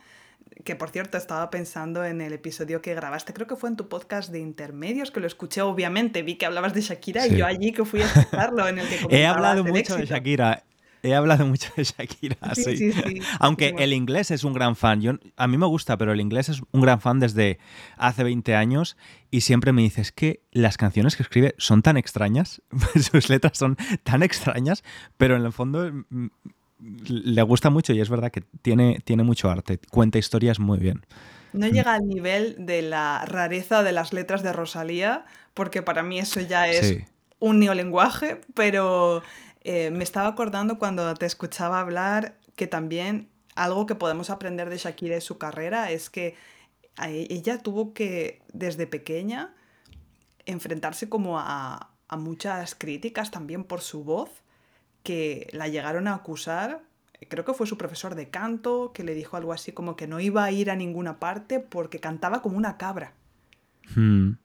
que 0.65 0.75
por 0.75 0.91
cierto 0.91 1.19
estaba 1.19 1.51
pensando 1.51 2.05
en 2.05 2.21
el 2.21 2.33
episodio 2.33 2.81
que 2.83 2.95
grabaste, 2.95 3.33
creo 3.33 3.47
que 3.47 3.57
fue 3.57 3.69
en 3.69 3.77
tu 3.77 3.89
podcast 3.89 4.31
de 4.31 4.41
intermedios, 4.41 5.11
que 5.11 5.21
lo 5.21 5.27
escuché 5.27 5.61
obviamente, 5.63 6.23
vi 6.23 6.37
que 6.37 6.47
hablabas 6.47 6.75
de 6.75 6.81
Shakira 6.81 7.27
y 7.27 7.37
yo 7.37 7.47
allí 7.47 7.73
que 7.73 7.85
fui 7.85 8.03
a 8.03 8.07
escucharlo 8.15 8.67
en 8.67 8.79
el 8.79 8.89
que 8.89 9.17
He 9.17 9.27
hablado 9.27 9.65
mucho 9.65 9.97
de 9.97 10.07
Shakira 10.07 10.65
He 11.03 11.15
hablado 11.15 11.47
mucho 11.47 11.71
de 11.77 11.85
Shakira, 11.85 12.55
sí. 12.55 12.93
Aunque 13.41 13.75
el 13.79 13.93
inglés 13.93 14.31
es 14.31 14.45
un 14.45 14.53
gran 14.53 14.77
fan. 14.77 15.01
Yo, 15.01 15.13
a 15.37 15.47
mí 15.47 15.57
me 15.57 15.67
gusta, 15.67 15.97
pero 15.97 16.13
el 16.13 16.21
inglés 16.21 16.49
es 16.49 16.63
un 16.73 16.81
gran 16.81 17.01
fan 17.01 17.21
desde 17.21 17.59
hace 17.97 18.25
20 18.25 18.55
años 18.55 18.97
y 19.31 19.43
siempre 19.43 19.73
me 19.73 19.83
dices 19.83 20.13
que 20.13 20.41
las 20.53 20.77
canciones 20.77 21.17
que 21.17 21.23
escribe 21.23 21.55
son 21.59 21.83
tan 21.83 21.97
extrañas, 21.97 22.63
sus 23.13 23.29
letras 23.29 23.59
son 23.59 23.77
tan 24.03 24.23
extrañas, 24.23 24.83
pero 25.17 25.37
en 25.37 25.45
el 25.45 25.53
fondo 25.53 25.91
mm, 26.11 26.27
le 27.09 27.43
gusta 27.43 27.71
mucho 27.71 27.93
y 27.93 28.01
es 28.01 28.09
verdad 28.09 28.31
que 28.31 28.43
tiene, 28.63 29.01
tiene 29.05 29.23
mucho 29.23 29.51
arte, 29.51 29.79
cuenta 29.91 30.19
historias 30.19 30.59
muy 30.59 30.79
bien. 30.79 31.05
No 31.53 31.67
llega 31.67 31.95
al 31.95 32.07
nivel 32.07 32.57
de 32.59 32.83
la 32.83 33.25
rareza 33.25 33.83
de 33.83 33.93
las 33.93 34.13
letras 34.13 34.43
de 34.43 34.53
Rosalía, 34.53 35.25
porque 35.55 35.83
para 35.83 36.03
mí 36.03 36.19
eso 36.19 36.41
ya 36.41 36.69
es 36.69 36.99
un 37.41 37.61
neolenguaje, 37.61 38.41
pero 38.55 39.23
eh, 39.71 39.91
me 39.91 40.03
estaba 40.03 40.29
acordando 40.29 40.79
cuando 40.79 41.13
te 41.13 41.27
escuchaba 41.27 41.79
hablar 41.79 42.39
que 42.57 42.67
también 42.67 43.29
algo 43.55 43.85
que 43.85 43.95
podemos 43.95 44.31
aprender 44.31 44.71
de 44.71 44.79
Shakira 44.79 45.19
y 45.19 45.21
su 45.21 45.37
carrera 45.37 45.91
es 45.91 46.09
que 46.09 46.37
e, 47.07 47.27
ella 47.29 47.59
tuvo 47.59 47.93
que, 47.93 48.41
desde 48.55 48.87
pequeña, 48.87 49.55
enfrentarse 50.47 51.11
como 51.11 51.39
a, 51.39 51.91
a 52.09 52.17
muchas 52.17 52.75
críticas 52.75 53.31
también 53.31 53.63
por 53.63 53.83
su 53.83 54.05
voz, 54.05 54.31
que 55.03 55.51
la 55.53 55.69
llegaron 55.69 56.09
a 56.09 56.15
acusar 56.15 56.81
creo 57.29 57.45
que 57.45 57.53
fue 57.53 57.67
su 57.67 57.77
profesor 57.77 58.15
de 58.15 58.31
canto, 58.31 58.93
que 58.95 59.05
le 59.05 59.13
dijo 59.13 59.37
algo 59.37 59.53
así 59.53 59.73
como 59.73 59.97
que 59.97 60.07
no 60.07 60.19
iba 60.19 60.45
a 60.45 60.51
ir 60.51 60.71
a 60.71 60.77
ninguna 60.77 61.19
parte 61.19 61.61
porque 61.61 61.99
cantaba 61.99 62.41
como 62.41 62.57
una 62.57 62.79
cabra. 62.79 63.13
Hmm. 63.95 64.39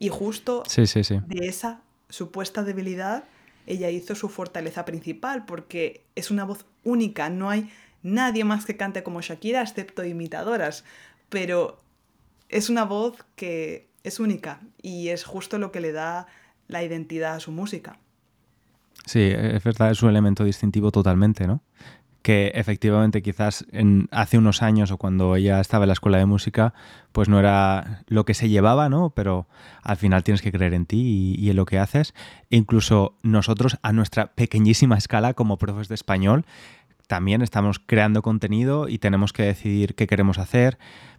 Y 0.00 0.08
justo 0.08 0.64
de 0.66 1.46
esa 1.46 1.82
supuesta 2.08 2.64
debilidad 2.64 3.22
ella 3.68 3.90
hizo 3.90 4.14
su 4.14 4.28
fortaleza 4.28 4.84
principal 4.84 5.44
porque 5.44 6.04
es 6.14 6.30
una 6.30 6.44
voz 6.44 6.64
única, 6.84 7.28
no 7.30 7.50
hay 7.50 7.70
nadie 8.02 8.44
más 8.44 8.64
que 8.64 8.76
cante 8.76 9.02
como 9.02 9.20
Shakira 9.20 9.62
excepto 9.62 10.04
imitadoras, 10.04 10.84
pero 11.28 11.78
es 12.48 12.70
una 12.70 12.84
voz 12.84 13.24
que 13.36 13.88
es 14.04 14.20
única 14.20 14.60
y 14.80 15.08
es 15.08 15.24
justo 15.24 15.58
lo 15.58 15.70
que 15.70 15.80
le 15.80 15.92
da 15.92 16.26
la 16.66 16.82
identidad 16.82 17.34
a 17.34 17.40
su 17.40 17.52
música. 17.52 17.98
Sí, 19.04 19.20
es 19.20 19.62
verdad, 19.62 19.90
es 19.90 20.02
un 20.02 20.10
elemento 20.10 20.44
distintivo 20.44 20.90
totalmente, 20.90 21.46
¿no? 21.46 21.62
Que 22.22 22.52
efectivamente 22.54 23.22
quizás 23.22 23.64
en, 23.72 24.08
hace 24.10 24.38
unos 24.38 24.62
años 24.62 24.90
o 24.90 24.98
cuando 24.98 25.36
ella 25.36 25.60
estaba 25.60 25.84
en 25.84 25.88
la 25.88 25.92
escuela 25.92 26.18
de 26.18 26.26
música, 26.26 26.74
pues 27.12 27.28
no 27.28 27.38
era 27.38 28.02
lo 28.06 28.24
que 28.24 28.34
se 28.34 28.48
llevaba, 28.48 28.88
¿no? 28.88 29.10
Pero 29.10 29.46
al 29.82 29.96
final 29.96 30.24
tienes 30.24 30.42
que 30.42 30.52
creer 30.52 30.74
en 30.74 30.86
ti 30.86 31.36
y, 31.38 31.50
en 31.50 31.56
lo 31.56 31.64
que 31.64 31.78
haces. 31.78 32.14
incluso 32.50 33.16
nosotros 33.22 33.78
a 33.82 33.92
nuestra 33.92 34.34
pequeñísima 34.34 34.98
escala 34.98 35.34
como 35.34 35.58
profes 35.58 35.88
de 35.88 35.94
español, 35.94 36.44
también 37.06 37.40
estamos 37.40 37.78
creando 37.78 38.20
contenido 38.20 38.88
y 38.88 38.98
tenemos 38.98 39.32
que 39.32 39.44
decidir 39.44 39.94
qué 39.94 40.06
queremos 40.06 40.38
hacer, 40.38 40.78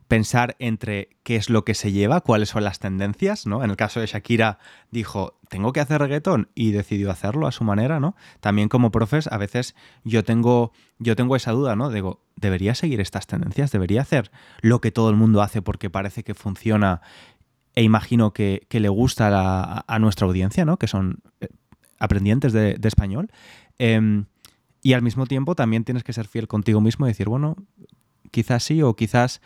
pensar 0.10 0.56
entre 0.60 1.10
qué 1.24 1.36
es 1.36 1.50
lo 1.50 1.64
que 1.64 1.76
se 1.76 1.92
lleva, 1.92 2.22
cuáles 2.22 2.50
son 2.50 2.64
las 2.64 2.80
tendencias, 2.80 3.46
¿no? 3.46 3.64
En 3.64 3.70
el 3.70 3.78
caso 3.78 4.00
de 4.00 4.08
Shakira 4.08 4.58
dijo, 4.92 5.40
tengo 5.50 5.72
que 5.72 5.80
hacer 5.80 6.02
reggaetón 6.02 6.50
y 6.56 6.72
decidió 6.72 7.12
hacerlo 7.12 7.46
a 7.48 7.52
su 7.52 7.64
manera, 7.64 8.00
¿no? 8.00 8.16
También 8.40 8.70
como 8.70 8.92
profes, 8.92 9.28
a 9.32 9.38
veces 9.38 9.76
yo 10.04 10.24
tengo, 10.24 10.74
yo 11.00 11.16
tengo 11.16 11.36
esa 11.36 11.52
duda, 11.52 11.76
¿no? 11.76 11.90
Digo, 11.90 12.22
¿debería 12.36 12.76
seguir 12.76 13.00
estas 13.00 13.26
tendencias? 13.26 13.72
¿Debería 13.72 14.02
hacer 14.02 14.32
lo 14.62 14.82
que 14.82 14.92
todo 14.92 15.10
el 15.10 15.16
mundo 15.16 15.42
hace 15.42 15.62
porque 15.62 15.90
parece 15.90 16.24
que 16.24 16.34
funciona 16.34 17.02
e 17.76 17.84
imagino 17.84 18.34
que, 18.34 18.68
le 18.70 18.90
gusta 18.90 19.86
a, 19.88 20.00
nuestra 20.00 20.28
audiencia, 20.28 20.66
¿no? 20.66 20.78
Que 20.78 20.88
son 20.88 21.22
eh, 21.40 21.48
aprendientes 21.98 22.52
de, 22.52 22.78
español. 22.84 23.32
Em, 23.78 24.26
y 24.82 24.94
al 24.94 25.02
mismo 25.02 25.26
tiempo 25.26 25.56
también 25.56 25.86
tienes 25.86 26.04
que 26.04 26.12
ser 26.12 26.28
fiel 26.28 26.48
contigo 26.48 26.82
mismo 26.82 27.06
y 27.06 27.12
decir, 27.12 27.30
bueno, 27.30 27.56
quizás 28.32 28.64
sí 28.64 28.82
o 28.82 28.96
quizás 28.96 29.42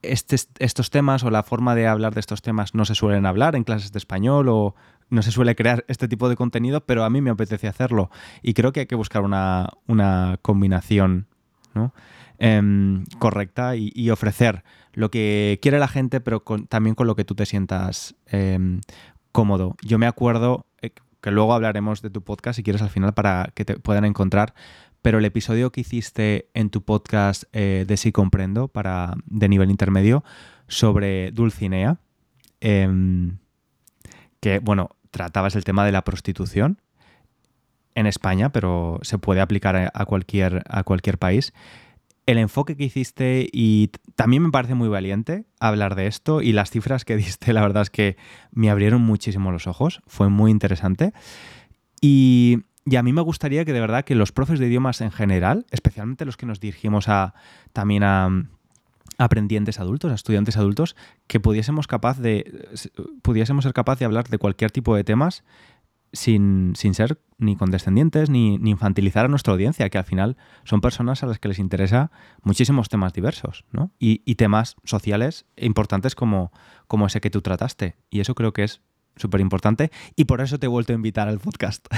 este, 0.00 0.36
estos 0.58 0.90
temas 0.90 1.24
o 1.24 1.30
la 1.30 1.42
forma 1.42 1.74
de 1.74 1.86
hablar 1.86 2.14
de 2.14 2.20
estos 2.20 2.40
temas 2.40 2.74
no 2.74 2.84
se 2.84 2.94
suelen 2.94 3.26
hablar 3.26 3.56
en 3.56 3.64
clases 3.64 3.92
de 3.92 3.98
español 3.98 4.48
o 4.48 4.74
no 5.08 5.22
se 5.22 5.30
suele 5.30 5.54
crear 5.54 5.84
este 5.88 6.08
tipo 6.08 6.28
de 6.28 6.36
contenido, 6.36 6.84
pero 6.84 7.04
a 7.04 7.10
mí 7.10 7.20
me 7.20 7.30
apetece 7.30 7.68
hacerlo. 7.68 8.10
Y 8.42 8.54
creo 8.54 8.72
que 8.72 8.80
hay 8.80 8.86
que 8.86 8.94
buscar 8.94 9.22
una, 9.22 10.38
combinación 10.42 11.26
em, 12.38 13.04
correcta 13.18 13.76
y, 13.76 14.10
ofrecer 14.10 14.64
lo 14.92 15.10
que 15.10 15.58
quiere 15.62 15.78
la 15.78 15.88
gente, 15.88 16.20
pero 16.20 16.42
también 16.68 16.94
con 16.94 17.06
lo 17.06 17.16
que 17.16 17.24
tú 17.24 17.34
te 17.34 17.46
sientas 17.46 18.16
em, 18.26 18.80
cómodo. 19.32 19.76
Yo 19.82 19.98
me 19.98 20.06
acuerdo 20.06 20.66
eh, 20.80 20.90
que 21.20 21.30
luego 21.30 21.52
hablaremos 21.52 22.00
de 22.00 22.10
tu 22.10 22.22
podcast 22.22 22.56
si 22.56 22.62
quieres 22.62 22.82
al 22.82 22.90
final 22.90 23.12
para 23.12 23.50
que 23.54 23.64
te 23.64 23.78
puedan 23.78 24.06
encontrar, 24.06 24.54
pero 25.02 25.18
el 25.18 25.24
episodio 25.24 25.70
que 25.70 25.82
hiciste 25.82 26.48
en 26.54 26.70
tu 26.70 26.82
podcast 26.82 27.44
eh, 27.52 27.84
de 27.86 27.96
Sí 27.96 28.10
Comprendo 28.10 28.68
para, 28.68 29.14
de 29.26 29.48
nivel 29.48 29.70
intermedio 29.70 30.24
sobre 30.66 31.30
Dulcinea, 31.30 32.00
em, 32.60 33.38
que, 34.40 34.58
bueno, 34.58 34.95
tratabas 35.16 35.56
el 35.56 35.64
tema 35.64 35.86
de 35.86 35.92
la 35.92 36.04
prostitución 36.04 36.78
en 37.94 38.06
España, 38.06 38.50
pero 38.50 39.00
se 39.02 39.16
puede 39.16 39.40
aplicar 39.40 39.90
a 39.92 40.04
cualquier, 40.04 40.62
a 40.68 40.82
cualquier 40.82 41.16
país. 41.16 41.54
El 42.26 42.36
enfoque 42.36 42.76
que 42.76 42.84
hiciste 42.84 43.48
y 43.50 43.90
también 44.14 44.42
me 44.42 44.50
parece 44.50 44.74
muy 44.74 44.88
valiente 44.88 45.46
hablar 45.58 45.94
de 45.94 46.06
esto 46.06 46.42
y 46.42 46.52
las 46.52 46.70
cifras 46.70 47.06
que 47.06 47.16
diste, 47.24 47.54
la 47.54 47.62
verdad 47.62 47.82
es 47.82 47.90
que 47.90 48.16
me 48.52 48.68
abrieron 48.68 49.00
muchísimo 49.00 49.50
los 49.50 49.66
ojos, 49.66 50.02
fue 50.06 50.28
muy 50.28 50.50
interesante. 50.50 51.14
Y, 52.00 52.58
a 52.96 53.02
mí 53.02 53.12
me 53.12 53.22
gustaría 53.22 53.64
que 53.64 53.72
de 53.72 53.80
verdad 53.80 54.04
que 54.04 54.14
los 54.14 54.30
profes 54.30 54.60
de 54.60 54.66
idiomas 54.66 55.00
en 55.00 55.10
general, 55.10 55.66
especialmente 55.70 56.24
los 56.24 56.36
que 56.36 56.46
nos 56.46 56.60
dirigimos 56.60 57.08
a, 57.08 57.34
también 57.72 58.04
a, 58.04 58.28
aprendientes 59.18 59.80
adultos, 59.80 60.12
a 60.12 60.14
estudiantes 60.14 60.56
adultos, 60.56 60.96
que 61.26 61.40
pudiésemos, 61.40 61.86
capaz 61.86 62.18
de, 62.18 62.68
pudiésemos 63.22 63.64
ser 63.64 63.72
capaz 63.72 63.98
de 63.98 64.04
hablar 64.04 64.28
de 64.28 64.38
cualquier 64.38 64.70
tipo 64.70 64.94
de 64.96 65.04
temas 65.04 65.44
sin, 66.12 66.74
ser 66.74 67.20
ni 67.38 67.56
condescendientes 67.56 68.30
ni, 68.30 68.54
infantilizar 68.54 69.26
a 69.26 69.28
nuestra 69.28 69.52
audiencia, 69.52 69.88
que 69.90 69.98
al 69.98 70.04
final 70.04 70.36
son 70.64 70.80
personas 70.80 71.22
a 71.22 71.26
las 71.26 71.38
que 71.38 71.48
les 71.48 71.58
interesa 71.58 72.10
muchísimos 72.42 72.88
temas 72.88 73.12
diversos, 73.12 73.64
¿no? 73.70 73.90
Y, 73.98 74.34
temas 74.36 74.76
sociales 74.84 75.46
importantes 75.56 76.14
como, 76.14 76.52
como 76.86 77.06
ese 77.06 77.20
que 77.20 77.30
tú 77.30 77.40
trataste. 77.40 77.96
Y 78.10 78.20
eso 78.20 78.34
creo 78.34 78.52
que 78.52 78.64
es 78.64 78.82
súper 79.16 79.40
importante 79.40 79.90
y 80.14 80.24
por 80.24 80.42
eso 80.42 80.58
te 80.58 80.66
he 80.66 80.68
vuelto 80.68 80.92
a 80.92 80.96
invitar 80.96 81.28
al 81.28 81.38
podcast. 81.38 81.86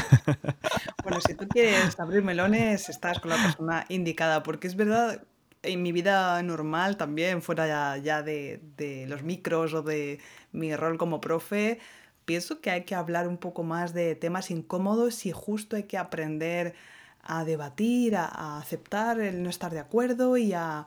Bueno, 1.03 1.23
si 1.27 1.35
tú 1.35 1.49
quieres 1.49 1.99
abrir 1.99 2.23
melones, 2.23 2.91
estás 2.91 3.19
con 3.19 3.31
la 3.31 3.43
persona 3.43 3.87
indicada, 3.89 4.43
porque 4.43 4.67
es 4.67 4.77
verdad, 4.77 5.23
en 5.63 5.83
mi 5.83 5.93
vida 5.93 6.43
normal 6.43 6.97
también, 6.97 7.43
fuera 7.43 7.97
ya, 7.99 8.23
de, 8.23 8.61
de, 8.77 9.07
los 9.07 9.23
micros 9.23 9.75
o 9.75 9.83
de 9.83 10.21
mi 10.53 10.75
rol 10.77 10.99
como 10.99 11.21
profe, 11.21 11.79
pienso 12.25 12.61
que 12.61 12.71
hay 12.71 12.85
que 12.85 12.95
hablar 12.95 13.29
un 13.29 13.39
poco 13.39 13.63
más 13.63 13.95
de 13.95 14.15
temas 14.15 14.51
incómodos 14.51 15.27
y 15.27 15.33
justo 15.33 15.77
hay 15.77 15.85
que 15.85 15.99
aprender 15.99 16.75
a 17.23 17.45
debatir, 17.45 18.17
a, 18.17 18.59
aceptar 18.59 19.21
el 19.21 19.43
no 19.43 19.51
estar 19.51 19.73
de 19.73 19.79
acuerdo 19.81 20.37
y 20.37 20.53
a, 20.53 20.87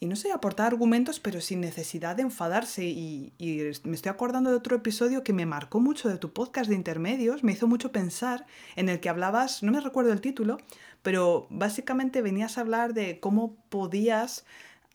y 0.00 0.06
no 0.06 0.16
sé, 0.16 0.32
aportar 0.32 0.66
argumentos, 0.66 1.20
pero 1.20 1.40
sin 1.40 1.60
necesidad 1.60 2.16
de 2.16 2.22
enfadarse. 2.22 2.84
Y, 2.84 3.32
y, 3.38 3.60
me 3.84 3.94
estoy 3.94 4.10
acordando 4.10 4.50
de 4.50 4.56
otro 4.56 4.76
episodio 4.76 5.22
que 5.22 5.32
me 5.32 5.46
marcó 5.46 5.80
mucho 5.80 6.08
de 6.08 6.18
tu 6.18 6.32
podcast 6.32 6.68
de 6.68 6.76
intermedios, 6.76 7.42
me 7.44 7.52
hizo 7.52 7.66
mucho 7.66 7.92
pensar, 7.92 8.46
en 8.76 8.88
el 8.88 9.00
que 9.00 9.08
hablabas, 9.08 9.62
no 9.62 9.72
me 9.72 9.80
recuerdo 9.80 10.12
el 10.12 10.20
título, 10.20 10.58
pero 11.04 11.46
básicamente 11.50 12.22
venías 12.22 12.56
a 12.56 12.62
hablar 12.62 12.94
de 12.94 13.20
cómo 13.20 13.54
podías 13.68 14.46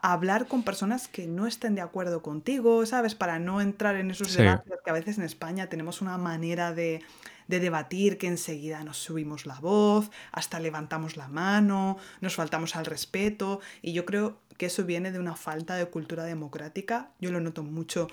hablar 0.02 0.48
con 0.48 0.64
personas 0.64 1.08
que 1.08 1.28
no 1.28 1.46
estén 1.46 1.76
de 1.76 1.82
acuerdo 1.82 2.24
contigo, 2.24 2.84
¿sabes? 2.88 3.14
Para 3.14 3.38
no 3.38 3.62
entrar 3.62 3.96
en 3.96 4.10
esos 4.10 4.34
debates 4.34 4.74
que 4.84 4.90
a 4.90 4.94
veces 4.94 5.20
en 5.20 5.24
España 5.24 5.68
tenemos 5.68 6.02
una 6.02 6.18
manera 6.18 6.74
de, 6.74 7.04
de, 7.48 7.60
debatir 7.60 8.18
que 8.18 8.26
enseguida 8.26 8.84
nos 8.84 8.98
subimos 8.98 9.46
la 9.46 9.60
voz, 9.60 10.10
hasta 10.32 10.60
levantamos 10.60 11.16
la 11.16 11.28
mano, 11.28 11.98
nos 12.22 12.36
faltamos 12.36 12.76
al 12.76 12.86
respeto 12.86 13.60
y 13.84 13.94
yo 13.94 14.04
creo 14.04 14.40
que 14.58 14.66
eso 14.66 14.86
viene 14.86 15.12
de 15.12 15.20
una 15.20 15.36
falta 15.36 15.76
de 15.76 15.86
cultura 15.86 16.24
democrática. 16.24 17.12
Yo 17.20 17.30
lo 17.30 17.40
noto 17.40 17.62
mucho 17.62 18.08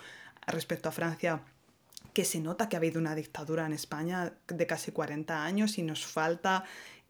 respecto 0.46 0.90
a 0.90 0.92
Francia 0.92 1.40
que 2.16 2.24
se 2.24 2.40
nota 2.40 2.70
que 2.70 2.76
ha 2.76 2.78
habido 2.78 2.98
una 2.98 3.14
dictadura 3.14 3.66
en 3.66 3.74
España 3.74 4.32
de 4.48 4.66
casi 4.66 4.90
40 4.90 5.44
años 5.44 5.76
y 5.76 5.82
nos 5.82 6.06
falta 6.06 6.64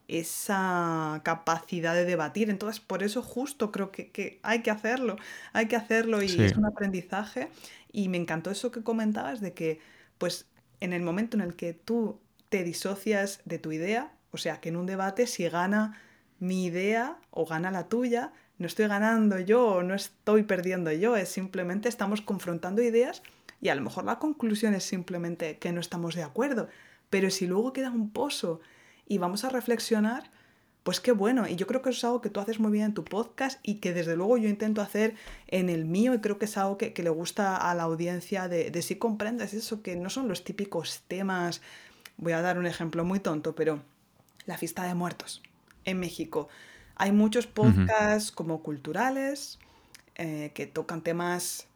esa 0.08 1.20
capacidad 1.24 1.94
de 1.94 2.04
debatir. 2.04 2.50
Entonces, 2.50 2.80
por 2.80 3.02
eso 3.02 3.22
justo 3.22 3.72
creo 3.72 3.90
que, 3.90 4.40
hay 4.42 4.62
que 4.62 4.70
hacerlo, 4.70 5.16
hay 5.52 5.66
que 5.66 5.76
hacerlo 5.76 6.22
y 6.22 6.26
es 6.26 6.56
un 6.56 6.66
aprendizaje. 6.66 7.48
Y 7.92 8.08
me 8.08 8.16
encantó 8.16 8.50
eso 8.50 8.70
que 8.70 8.82
comentabas 8.82 9.40
de 9.40 9.52
que, 9.52 9.80
pues, 10.18 10.46
en 10.80 10.92
el 10.92 11.02
momento 11.02 11.36
en 11.36 11.42
el 11.42 11.54
que 11.54 11.72
tú 11.72 12.20
te 12.48 12.62
disocias 12.62 13.40
de 13.44 13.58
tu 13.58 13.72
idea, 13.72 14.12
o 14.30 14.38
sea, 14.38 14.60
que 14.60 14.68
en 14.68 14.76
un 14.76 14.86
debate 14.86 15.26
si 15.26 15.48
gana 15.48 16.00
mi 16.38 16.66
idea 16.66 17.18
o 17.30 17.46
gana 17.46 17.70
la 17.70 17.88
tuya, 17.88 18.32
no 18.58 18.66
estoy 18.66 18.86
ganando 18.86 19.38
yo 19.38 19.66
o 19.66 19.82
no 19.82 19.94
estoy 19.94 20.42
perdiendo 20.42 20.92
yo, 20.92 21.16
es 21.16 21.28
simplemente 21.28 21.88
estamos 21.88 22.20
confrontando 22.20 22.82
ideas 22.82 23.22
y 23.60 23.68
a 23.68 23.74
lo 23.74 23.82
mejor 23.82 24.04
la 24.04 24.18
conclusión 24.18 24.74
es 24.74 24.84
simplemente 24.84 25.58
que 25.58 25.72
no 25.72 25.80
estamos 25.80 26.14
de 26.14 26.22
acuerdo, 26.22 26.68
pero 27.10 27.30
si 27.30 27.46
luego 27.46 27.72
queda 27.72 27.90
un 27.90 28.10
pozo 28.10 28.60
y 29.06 29.18
vamos 29.18 29.44
a 29.44 29.48
reflexionar, 29.48 30.30
pues 30.82 31.00
qué 31.00 31.12
bueno. 31.12 31.48
Y 31.48 31.56
yo 31.56 31.66
creo 31.66 31.82
que 31.82 31.90
eso 31.90 31.98
es 31.98 32.04
algo 32.04 32.20
que 32.20 32.30
tú 32.30 32.40
haces 32.40 32.60
muy 32.60 32.72
bien 32.72 32.86
en 32.86 32.94
tu 32.94 33.04
podcast 33.04 33.58
y 33.62 33.76
que 33.76 33.92
desde 33.92 34.16
luego 34.16 34.36
yo 34.36 34.48
intento 34.48 34.82
hacer 34.82 35.14
en 35.46 35.68
el 35.68 35.84
mío 35.84 36.14
y 36.14 36.20
creo 36.20 36.38
que 36.38 36.44
es 36.44 36.56
algo 36.56 36.78
que, 36.78 36.92
le 36.96 37.10
gusta 37.10 37.56
a 37.56 37.74
la 37.74 37.84
audiencia 37.84 38.48
de, 38.48 38.70
de 38.70 38.82
si 38.82 38.96
comprendes 38.96 39.54
eso, 39.54 39.82
que 39.82 39.96
no 39.96 40.10
son 40.10 40.28
los 40.28 40.44
típicos 40.44 41.02
temas. 41.08 41.62
Voy 42.16 42.32
a 42.32 42.40
dar 42.40 42.58
un 42.58 42.66
ejemplo 42.66 43.04
muy 43.04 43.20
tonto, 43.20 43.54
pero 43.54 43.82
la 44.46 44.56
fiesta 44.58 44.84
de 44.84 44.94
muertos 44.94 45.42
en 45.84 45.98
México. 46.00 46.48
Hay 46.94 47.12
muchos 47.12 47.46
podcasts 47.46 48.32
como 48.32 48.62
culturales 48.62 49.58
eh, 50.14 50.52
que 50.54 50.66
tocan 50.66 51.02
temas 51.02 51.68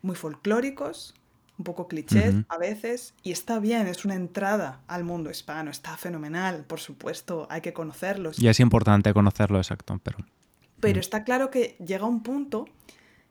muy 0.00 0.16
folclóricos, 0.16 1.14
un 1.62 1.64
poco 1.64 1.86
clichés 1.86 2.34
a 2.48 2.58
veces, 2.58 3.14
y 3.22 3.30
está 3.30 3.60
bien, 3.60 3.86
es 3.86 4.04
una 4.04 4.16
entrada 4.16 4.80
al 4.88 5.04
mundo 5.04 5.30
hispano, 5.30 5.70
está 5.70 5.96
fenomenal, 5.96 6.64
por 6.64 6.80
supuesto, 6.80 7.46
hay 7.50 7.60
que 7.60 7.72
conocerlos. 7.72 8.38
Y 8.40 8.48
es 8.48 8.58
importante 8.58 9.14
conocerlo, 9.14 9.58
exacto, 9.58 10.00
pero... 10.02 10.18
Pero 10.80 10.98
está 10.98 11.22
claro 11.22 11.50
que 11.50 11.76
llega 11.78 12.04
un 12.06 12.24
punto, 12.24 12.66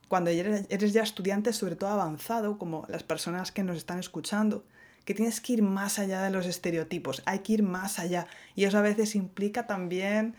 cuando 0.07 0.29
eres, 0.29 0.65
eres 0.69 0.93
ya 0.93 1.03
estudiante, 1.03 1.51
sobre 1.51 1.75
todo 1.75 1.89
avanzado, 1.89 2.57
como 2.57 2.85
las 2.87 3.03
personas 3.03 3.51
que 3.51 3.63
nos 3.63 3.75
están 3.75 3.99
escuchando, 3.99 4.63
que 5.03 5.13
tienes 5.13 5.41
que 5.41 5.53
ir 5.53 5.61
más 5.61 5.99
allá 5.99 6.21
de 6.21 6.29
los 6.29 6.45
estereotipos, 6.45 7.21
hay 7.25 7.39
que 7.39 7.53
ir 7.53 7.63
más 7.63 7.99
allá. 7.99 8.27
Y 8.55 8.63
eso 8.63 8.77
a 8.77 8.81
veces 8.81 9.15
implica 9.15 9.67
también 9.67 10.35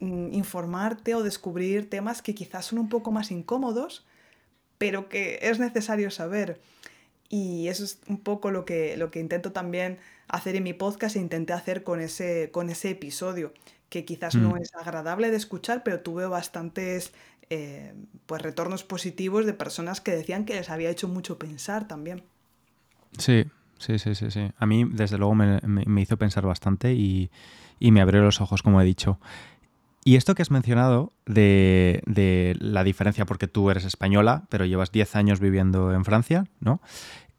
mm, 0.00 0.32
informarte 0.32 1.14
o 1.14 1.22
descubrir 1.22 1.88
temas 1.88 2.20
que 2.20 2.34
quizás 2.34 2.66
son 2.66 2.80
un 2.80 2.88
poco 2.88 3.12
más 3.12 3.30
incómodos, 3.30 4.04
pero 4.78 5.08
que 5.08 5.38
es 5.42 5.60
necesario 5.60 6.10
saber. 6.10 6.60
Y 7.32 7.68
eso 7.68 7.82
es 7.82 7.98
un 8.08 8.18
poco 8.18 8.50
lo 8.50 8.66
que, 8.66 8.94
lo 8.98 9.10
que 9.10 9.18
intento 9.18 9.52
también 9.52 9.96
hacer 10.28 10.54
en 10.54 10.64
mi 10.64 10.74
podcast 10.74 11.16
e 11.16 11.18
intenté 11.18 11.54
hacer 11.54 11.82
con 11.82 11.98
ese, 12.02 12.50
con 12.52 12.68
ese 12.68 12.90
episodio, 12.90 13.54
que 13.88 14.04
quizás 14.04 14.34
no 14.34 14.50
mm. 14.50 14.58
es 14.58 14.74
agradable 14.74 15.30
de 15.30 15.38
escuchar, 15.38 15.82
pero 15.82 16.00
tuve 16.00 16.26
bastantes 16.26 17.14
eh, 17.48 17.94
pues, 18.26 18.42
retornos 18.42 18.84
positivos 18.84 19.46
de 19.46 19.54
personas 19.54 20.02
que 20.02 20.10
decían 20.10 20.44
que 20.44 20.56
les 20.56 20.68
había 20.68 20.90
hecho 20.90 21.08
mucho 21.08 21.38
pensar 21.38 21.88
también. 21.88 22.22
Sí, 23.16 23.46
sí, 23.78 23.98
sí, 23.98 24.14
sí. 24.14 24.30
sí. 24.30 24.50
A 24.58 24.66
mí, 24.66 24.84
desde 24.92 25.16
luego, 25.16 25.34
me, 25.34 25.58
me, 25.62 26.02
hizo 26.02 26.18
pensar 26.18 26.44
bastante 26.44 26.92
y, 26.92 27.30
y 27.80 27.92
me 27.92 28.02
abrió 28.02 28.20
los 28.20 28.42
ojos, 28.42 28.62
como 28.62 28.78
he 28.78 28.84
dicho. 28.84 29.18
Y 30.04 30.16
esto 30.16 30.34
que 30.34 30.42
has 30.42 30.50
mencionado 30.50 31.12
de, 31.26 32.02
de, 32.06 32.56
la 32.58 32.82
diferencia, 32.82 33.24
porque 33.24 33.46
tú 33.46 33.70
eres 33.70 33.84
española, 33.84 34.44
pero 34.48 34.64
llevas 34.64 34.90
10 34.90 35.14
años 35.16 35.40
viviendo 35.40 35.92
en 35.92 36.04
Francia, 36.04 36.46
¿no? 36.60 36.80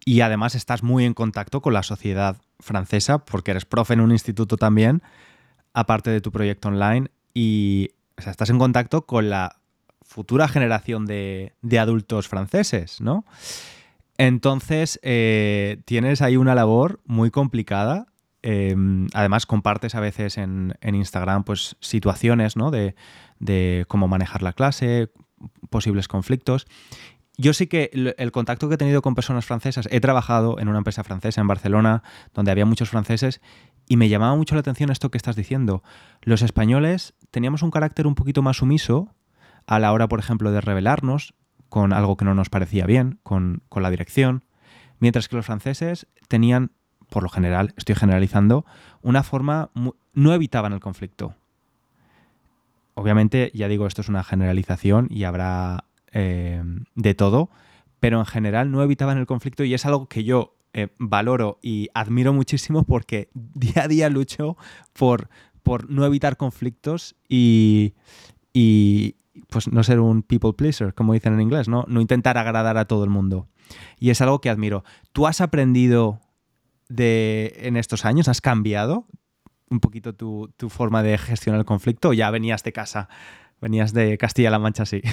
Y 0.05 0.21
además 0.21 0.55
estás 0.55 0.83
muy 0.83 1.05
en 1.05 1.13
contacto 1.13 1.61
con 1.61 1.73
la 1.73 1.83
sociedad 1.83 2.37
francesa, 2.59 3.19
porque 3.19 3.51
eres 3.51 3.65
profe 3.65 3.93
en 3.93 4.01
un 4.01 4.11
instituto 4.11 4.57
también, 4.57 5.01
aparte 5.73 6.09
de 6.09 6.21
tu 6.21 6.31
proyecto 6.31 6.69
online, 6.69 7.09
y 7.33 7.91
estás 8.17 8.49
en 8.49 8.59
contacto 8.59 9.05
con 9.05 9.29
la 9.29 9.57
futura 10.01 10.47
generación 10.47 11.05
de, 11.05 11.53
de 11.61 11.79
adultos 11.79 12.27
franceses, 12.27 13.01
¿no? 13.01 13.25
Entonces, 14.17 14.99
eh, 15.01 15.81
tienes 15.85 16.21
ahí 16.21 16.37
una 16.37 16.55
labor 16.55 17.01
muy 17.05 17.31
complicada 17.31 18.12
Em, 18.45 19.07
además, 19.13 19.45
compartes 19.45 19.95
a 19.95 20.01
veces 20.01 20.37
en, 20.37 20.75
Instagram 20.83 21.45
pues, 21.45 21.77
situaciones 21.79 22.57
¿no? 22.57 22.71
de, 22.71 22.95
cómo 23.87 24.09
manejar 24.09 24.43
la 24.43 24.51
clase, 24.51 25.09
posibles 25.69 26.09
conflictos. 26.09 26.67
Yo 27.37 27.53
sí 27.53 27.67
que 27.67 27.89
el, 27.93 28.31
contacto 28.31 28.67
que 28.67 28.75
he 28.75 28.77
tenido 28.77 29.01
con 29.01 29.15
personas 29.15 29.45
francesas, 29.45 29.87
he 29.89 30.01
trabajado 30.01 30.59
en 30.59 30.67
una 30.67 30.77
empresa 30.77 31.03
francesa 31.03 31.41
en 31.41 31.47
Barcelona, 31.47 32.03
donde 32.33 32.51
había 32.51 32.65
muchos 32.65 32.89
franceses, 32.89 33.41
y 33.87 33.95
me 33.97 34.09
llamaba 34.09 34.35
mucho 34.35 34.55
la 34.55 34.61
atención 34.61 34.91
esto 34.91 35.09
que 35.09 35.17
estás 35.17 35.37
diciendo. 35.37 35.81
Los 36.21 36.41
españoles 36.41 37.15
teníamos 37.31 37.63
un 37.63 37.71
carácter 37.71 38.05
un 38.05 38.13
poquito 38.13 38.41
más 38.41 38.57
sumiso 38.57 39.15
a 39.65 39.79
la 39.79 39.93
hora, 39.93 40.07
por 40.09 40.19
ejemplo, 40.19 40.51
de 40.51 40.61
rebelarnos 40.61 41.33
con 41.69 41.93
algo 41.93 42.17
que 42.17 42.25
no 42.25 42.35
nos 42.35 42.49
parecía 42.49 42.85
bien, 42.85 43.19
con, 43.23 43.63
con 43.69 43.83
la 43.83 43.89
dirección, 43.89 44.43
mientras 44.99 45.27
que 45.27 45.37
los 45.37 45.45
franceses 45.45 46.07
tenían 46.27 46.71
por 47.13 47.21
lo 47.21 47.29
general, 47.29 47.75
estoy 47.77 47.93
generalizando, 47.93 48.65
una 49.03 49.21
forma, 49.21 49.69
no 50.15 50.33
evitaban 50.33 50.73
el 50.73 50.79
conflicto. 50.79 51.35
Obviamente, 52.95 53.51
ya 53.53 53.67
digo, 53.67 53.85
esto 53.85 54.01
es 54.01 54.09
una 54.09 54.23
generalización 54.23 55.05
y 55.11 55.25
habrá 55.25 55.85
eh, 56.11 56.63
de 56.95 57.13
todo, 57.13 57.51
pero 57.99 58.17
en 58.17 58.25
general 58.25 58.71
no 58.71 58.81
evitaban 58.81 59.19
el 59.19 59.27
conflicto 59.27 59.63
y 59.63 59.75
es 59.75 59.85
algo 59.85 60.07
que 60.07 60.23
yo 60.23 60.55
eh, 60.73 60.87
valoro 60.97 61.59
y 61.61 61.89
admiro 61.93 62.33
muchísimo 62.33 62.83
porque 62.83 63.29
día 63.35 63.83
a 63.83 63.87
día 63.87 64.09
lucho 64.09 64.57
por, 64.93 65.29
por 65.61 65.91
no 65.91 66.05
evitar 66.05 66.35
conflictos 66.35 67.15
y, 67.29 67.93
y, 68.53 69.17
pues 69.49 69.67
no 69.67 69.83
ser 69.83 69.99
un 69.99 70.23
people 70.23 70.53
pleaser, 70.53 70.95
como 70.95 71.13
dicen 71.13 71.35
en 71.35 71.41
inglés, 71.41 71.67
¿no? 71.67 71.85
No 71.87 72.01
intentar 72.01 72.39
agradar 72.39 72.75
a 72.79 72.85
todo 72.85 73.03
el 73.03 73.11
mundo. 73.11 73.47
Y 73.99 74.09
es 74.09 74.19
algo 74.19 74.41
que 74.41 74.49
admiro. 74.49 74.83
¿Tú 75.11 75.27
has 75.27 75.41
aprendido 75.41 76.22
en 76.97 77.77
estos 77.77 78.05
años? 78.05 78.27
¿Has 78.27 78.41
cambiado 78.41 79.07
un 79.69 79.79
poquito 79.79 80.13
tu, 80.13 80.53
tu 80.57 80.69
forma 80.69 81.03
de 81.03 81.17
gestionar 81.17 81.59
el 81.59 81.65
conflicto 81.65 82.09
o 82.09 82.13
ya 82.13 82.29
venías 82.31 82.63
de 82.63 82.73
casa? 82.73 83.09
Venías 83.61 83.93
de 83.93 84.17
Castilla-La 84.17 84.59
Mancha, 84.59 84.85
sí. 84.85 85.01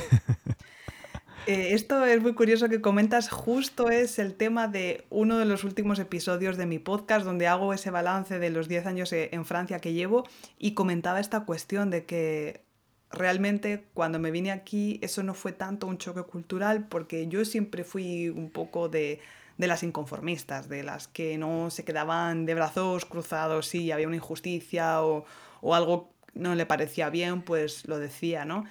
Eh, 1.47 1.73
esto 1.73 2.05
es 2.05 2.21
muy 2.21 2.35
curioso 2.35 2.69
que 2.69 2.81
comentas, 2.81 3.31
justo 3.31 3.89
es 3.89 4.19
el 4.19 4.35
tema 4.35 4.69
de 4.69 5.07
uno 5.09 5.39
de 5.39 5.47
los 5.47 5.65
últimos 5.65 5.99
episodios 5.99 6.57
de 6.57 6.67
mi 6.67 6.79
podcast 6.79 7.25
donde 7.25 7.47
hago 7.47 7.73
ese 7.73 7.91
balance 7.91 8.39
de 8.39 8.51
los 8.51 8.69
10 8.69 8.87
años 8.87 9.13
eh, 9.13 9.31
en 9.33 9.45
Francia 9.47 9.81
que 9.81 9.93
llevo 9.93 10.29
y 10.59 10.75
comentaba 10.75 11.19
esta 11.19 11.47
cuestión 11.47 11.91
de 11.91 12.05
que 12.05 12.63
realmente 13.11 13.87
cuando 13.95 14.19
me 14.19 14.31
vine 14.31 14.53
aquí 14.53 15.01
eso 15.03 15.23
no 15.23 15.35
fue 15.35 15.53
tanto 15.53 15.87
un 15.87 15.99
choque 15.99 16.23
cultural 16.23 16.87
porque 16.89 17.27
yo 17.27 17.45
siempre 17.45 17.85
fui 17.85 18.29
un 18.29 18.51
poco 18.51 18.89
de, 18.89 19.21
de 19.61 19.67
las 19.67 19.83
inconformistas, 19.83 20.71
de 20.71 20.83
las 20.83 21.07
que 21.07 21.37
no 21.37 21.69
se 21.71 21.85
quedaban 21.85 22.47
de 22.47 22.55
brazos 22.55 23.05
cruzados 23.05 23.67
si 23.67 23.93
había 23.93 24.07
una 24.07 24.17
injusticia 24.17 25.03
o, 25.05 25.27
o 25.61 25.75
algo 25.75 26.15
no 26.33 26.55
le 26.55 26.65
parecía 26.65 27.11
bien, 27.11 27.43
pues 27.43 27.87
lo 27.87 27.99
decía, 27.99 28.47
¿no? 28.47 28.65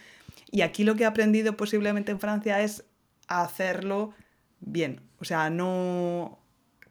Y 0.49 0.61
aquí 0.61 0.83
lo 0.83 0.95
que 0.95 1.03
he 1.03 1.05
aprendido 1.05 1.55
posiblemente 1.55 2.11
en 2.11 2.19
Francia 2.19 2.61
es 2.61 2.85
hacerlo 3.27 4.15
bien, 4.61 5.01
o 5.19 5.25
sea, 5.25 5.51
no 5.51 6.39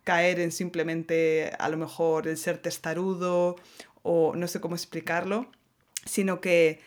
caer 0.04 0.38
en 0.38 0.52
simplemente 0.52 1.50
a 1.58 1.68
lo 1.68 1.76
mejor 1.76 2.28
el 2.28 2.36
ser 2.36 2.58
testarudo 2.58 3.56
o 4.02 4.34
no 4.36 4.46
sé 4.46 4.60
cómo 4.60 4.76
explicarlo, 4.76 5.50
sino 6.04 6.40
que 6.40 6.80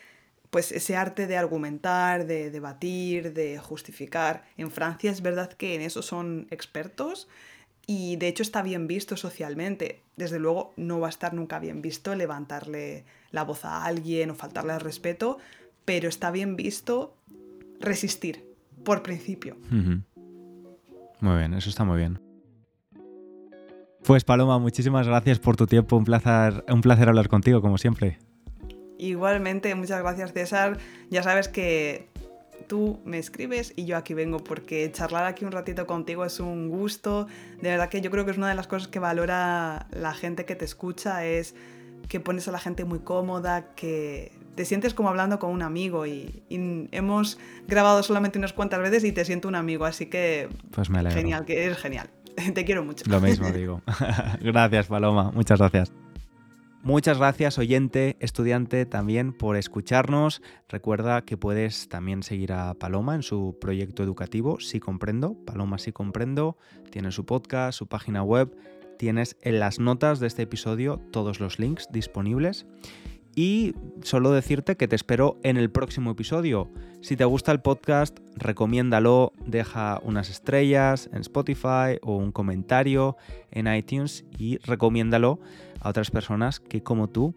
pues 0.52 0.70
ese 0.70 0.96
arte 0.96 1.26
de 1.26 1.38
argumentar, 1.38 2.26
de 2.26 2.50
debatir, 2.50 3.32
de 3.32 3.56
justificar. 3.56 4.44
En 4.58 4.70
Francia 4.70 5.10
es 5.10 5.22
verdad 5.22 5.50
que 5.50 5.74
en 5.74 5.80
eso 5.80 6.02
son 6.02 6.46
expertos 6.50 7.26
y 7.86 8.16
de 8.16 8.28
hecho 8.28 8.42
está 8.42 8.60
bien 8.60 8.86
visto 8.86 9.16
socialmente. 9.16 10.02
Desde 10.16 10.38
luego 10.38 10.74
no 10.76 11.00
va 11.00 11.06
a 11.06 11.10
estar 11.10 11.32
nunca 11.32 11.58
bien 11.58 11.80
visto 11.80 12.14
levantarle 12.14 13.06
la 13.30 13.44
voz 13.44 13.64
a 13.64 13.86
alguien 13.86 14.28
o 14.28 14.34
faltarle 14.34 14.74
al 14.74 14.82
respeto, 14.82 15.38
pero 15.86 16.10
está 16.10 16.30
bien 16.30 16.54
visto 16.54 17.16
resistir, 17.80 18.44
por 18.84 19.02
principio. 19.02 19.56
Muy 19.70 21.38
bien, 21.38 21.54
eso 21.54 21.70
está 21.70 21.84
muy 21.84 21.96
bien. 21.96 22.20
Pues 24.04 24.22
Paloma, 24.22 24.58
muchísimas 24.58 25.06
gracias 25.06 25.38
por 25.38 25.56
tu 25.56 25.66
tiempo, 25.66 25.96
un 25.96 26.04
placer, 26.04 26.62
un 26.68 26.82
placer 26.82 27.08
hablar 27.08 27.30
contigo, 27.30 27.62
como 27.62 27.78
siempre. 27.78 28.18
Igualmente, 29.02 29.74
muchas 29.74 30.00
gracias 30.00 30.32
César. 30.32 30.78
Ya 31.10 31.24
sabes 31.24 31.48
que 31.48 32.08
tú 32.68 33.00
me 33.04 33.18
escribes 33.18 33.72
y 33.74 33.84
yo 33.84 33.96
aquí 33.96 34.14
vengo 34.14 34.38
porque 34.38 34.88
charlar 34.92 35.24
aquí 35.24 35.44
un 35.44 35.50
ratito 35.50 35.88
contigo 35.88 36.24
es 36.24 36.38
un 36.38 36.68
gusto. 36.68 37.26
De 37.60 37.70
verdad 37.70 37.88
que 37.88 38.00
yo 38.00 38.12
creo 38.12 38.24
que 38.24 38.30
es 38.30 38.36
una 38.36 38.48
de 38.48 38.54
las 38.54 38.68
cosas 38.68 38.86
que 38.86 39.00
valora 39.00 39.88
la 39.90 40.14
gente 40.14 40.44
que 40.44 40.54
te 40.54 40.64
escucha, 40.64 41.24
es 41.26 41.56
que 42.08 42.20
pones 42.20 42.46
a 42.46 42.52
la 42.52 42.60
gente 42.60 42.84
muy 42.84 43.00
cómoda, 43.00 43.74
que 43.74 44.30
te 44.54 44.64
sientes 44.64 44.94
como 44.94 45.08
hablando 45.08 45.40
con 45.40 45.50
un 45.50 45.62
amigo 45.62 46.06
y, 46.06 46.44
hemos 46.92 47.40
grabado 47.66 48.04
solamente 48.04 48.38
unas 48.38 48.52
cuantas 48.52 48.80
veces 48.82 49.02
y 49.02 49.10
te 49.10 49.24
siento 49.24 49.48
un 49.48 49.56
amigo, 49.56 49.84
así 49.84 50.06
que 50.06 50.48
pues 50.70 50.90
me 50.90 51.00
alegro. 51.00 51.18
genial, 51.18 51.44
que 51.44 51.64
eres 51.64 51.78
genial. 51.78 52.08
Te 52.54 52.64
quiero 52.64 52.84
mucho. 52.84 53.04
Lo 53.10 53.20
mismo 53.20 53.50
digo. 53.50 53.82
gracias, 54.40 54.86
Paloma. 54.86 55.32
Muchas 55.32 55.58
gracias. 55.58 55.92
Muchas 56.84 57.18
gracias 57.18 57.58
oyente, 57.58 58.16
estudiante 58.18 58.86
también 58.86 59.32
por 59.32 59.56
escucharnos. 59.56 60.42
Recuerda 60.68 61.24
que 61.24 61.36
puedes 61.36 61.88
también 61.88 62.24
seguir 62.24 62.52
a 62.52 62.74
Paloma 62.74 63.14
en 63.14 63.22
su 63.22 63.56
proyecto 63.60 64.02
educativo 64.02 64.58
Si 64.58 64.80
Comprendo. 64.80 65.36
Paloma 65.46 65.78
Si 65.78 65.92
Comprendo 65.92 66.56
tiene 66.90 67.12
su 67.12 67.24
podcast, 67.24 67.78
su 67.78 67.86
página 67.86 68.24
web. 68.24 68.56
Tienes 68.98 69.36
en 69.42 69.60
las 69.60 69.78
notas 69.78 70.18
de 70.18 70.26
este 70.26 70.42
episodio 70.42 71.00
todos 71.12 71.38
los 71.38 71.60
links 71.60 71.86
disponibles. 71.92 72.66
Y 73.36 73.76
solo 74.02 74.32
decirte 74.32 74.76
que 74.76 74.88
te 74.88 74.96
espero 74.96 75.38
en 75.44 75.58
el 75.58 75.70
próximo 75.70 76.10
episodio. 76.10 76.68
Si 77.00 77.16
te 77.16 77.24
gusta 77.24 77.52
el 77.52 77.60
podcast, 77.60 78.18
recomiéndalo, 78.34 79.32
deja 79.46 80.00
unas 80.02 80.30
estrellas 80.30 81.08
en 81.12 81.20
Spotify 81.20 81.98
o 82.02 82.16
un 82.16 82.32
comentario 82.32 83.16
en 83.52 83.72
iTunes 83.72 84.24
y 84.36 84.58
recomiéndalo 84.58 85.38
a 85.82 85.90
otras 85.90 86.10
personas 86.10 86.60
que 86.60 86.82
como 86.82 87.08
tú 87.08 87.34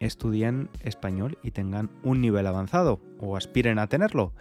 estudien 0.00 0.70
español 0.82 1.38
y 1.42 1.50
tengan 1.50 1.90
un 2.02 2.20
nivel 2.20 2.46
avanzado 2.46 3.00
o 3.18 3.36
aspiren 3.36 3.78
a 3.78 3.88
tenerlo. 3.88 4.32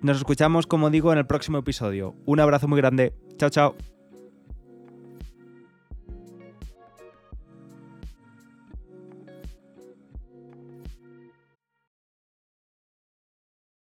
Nos 0.00 0.18
escuchamos, 0.18 0.66
como 0.66 0.90
digo, 0.90 1.12
en 1.12 1.18
el 1.18 1.26
próximo 1.26 1.58
episodio. 1.58 2.14
Un 2.26 2.40
abrazo 2.40 2.68
muy 2.68 2.78
grande. 2.78 3.14
Chao, 3.38 3.50
chao. 3.50 3.95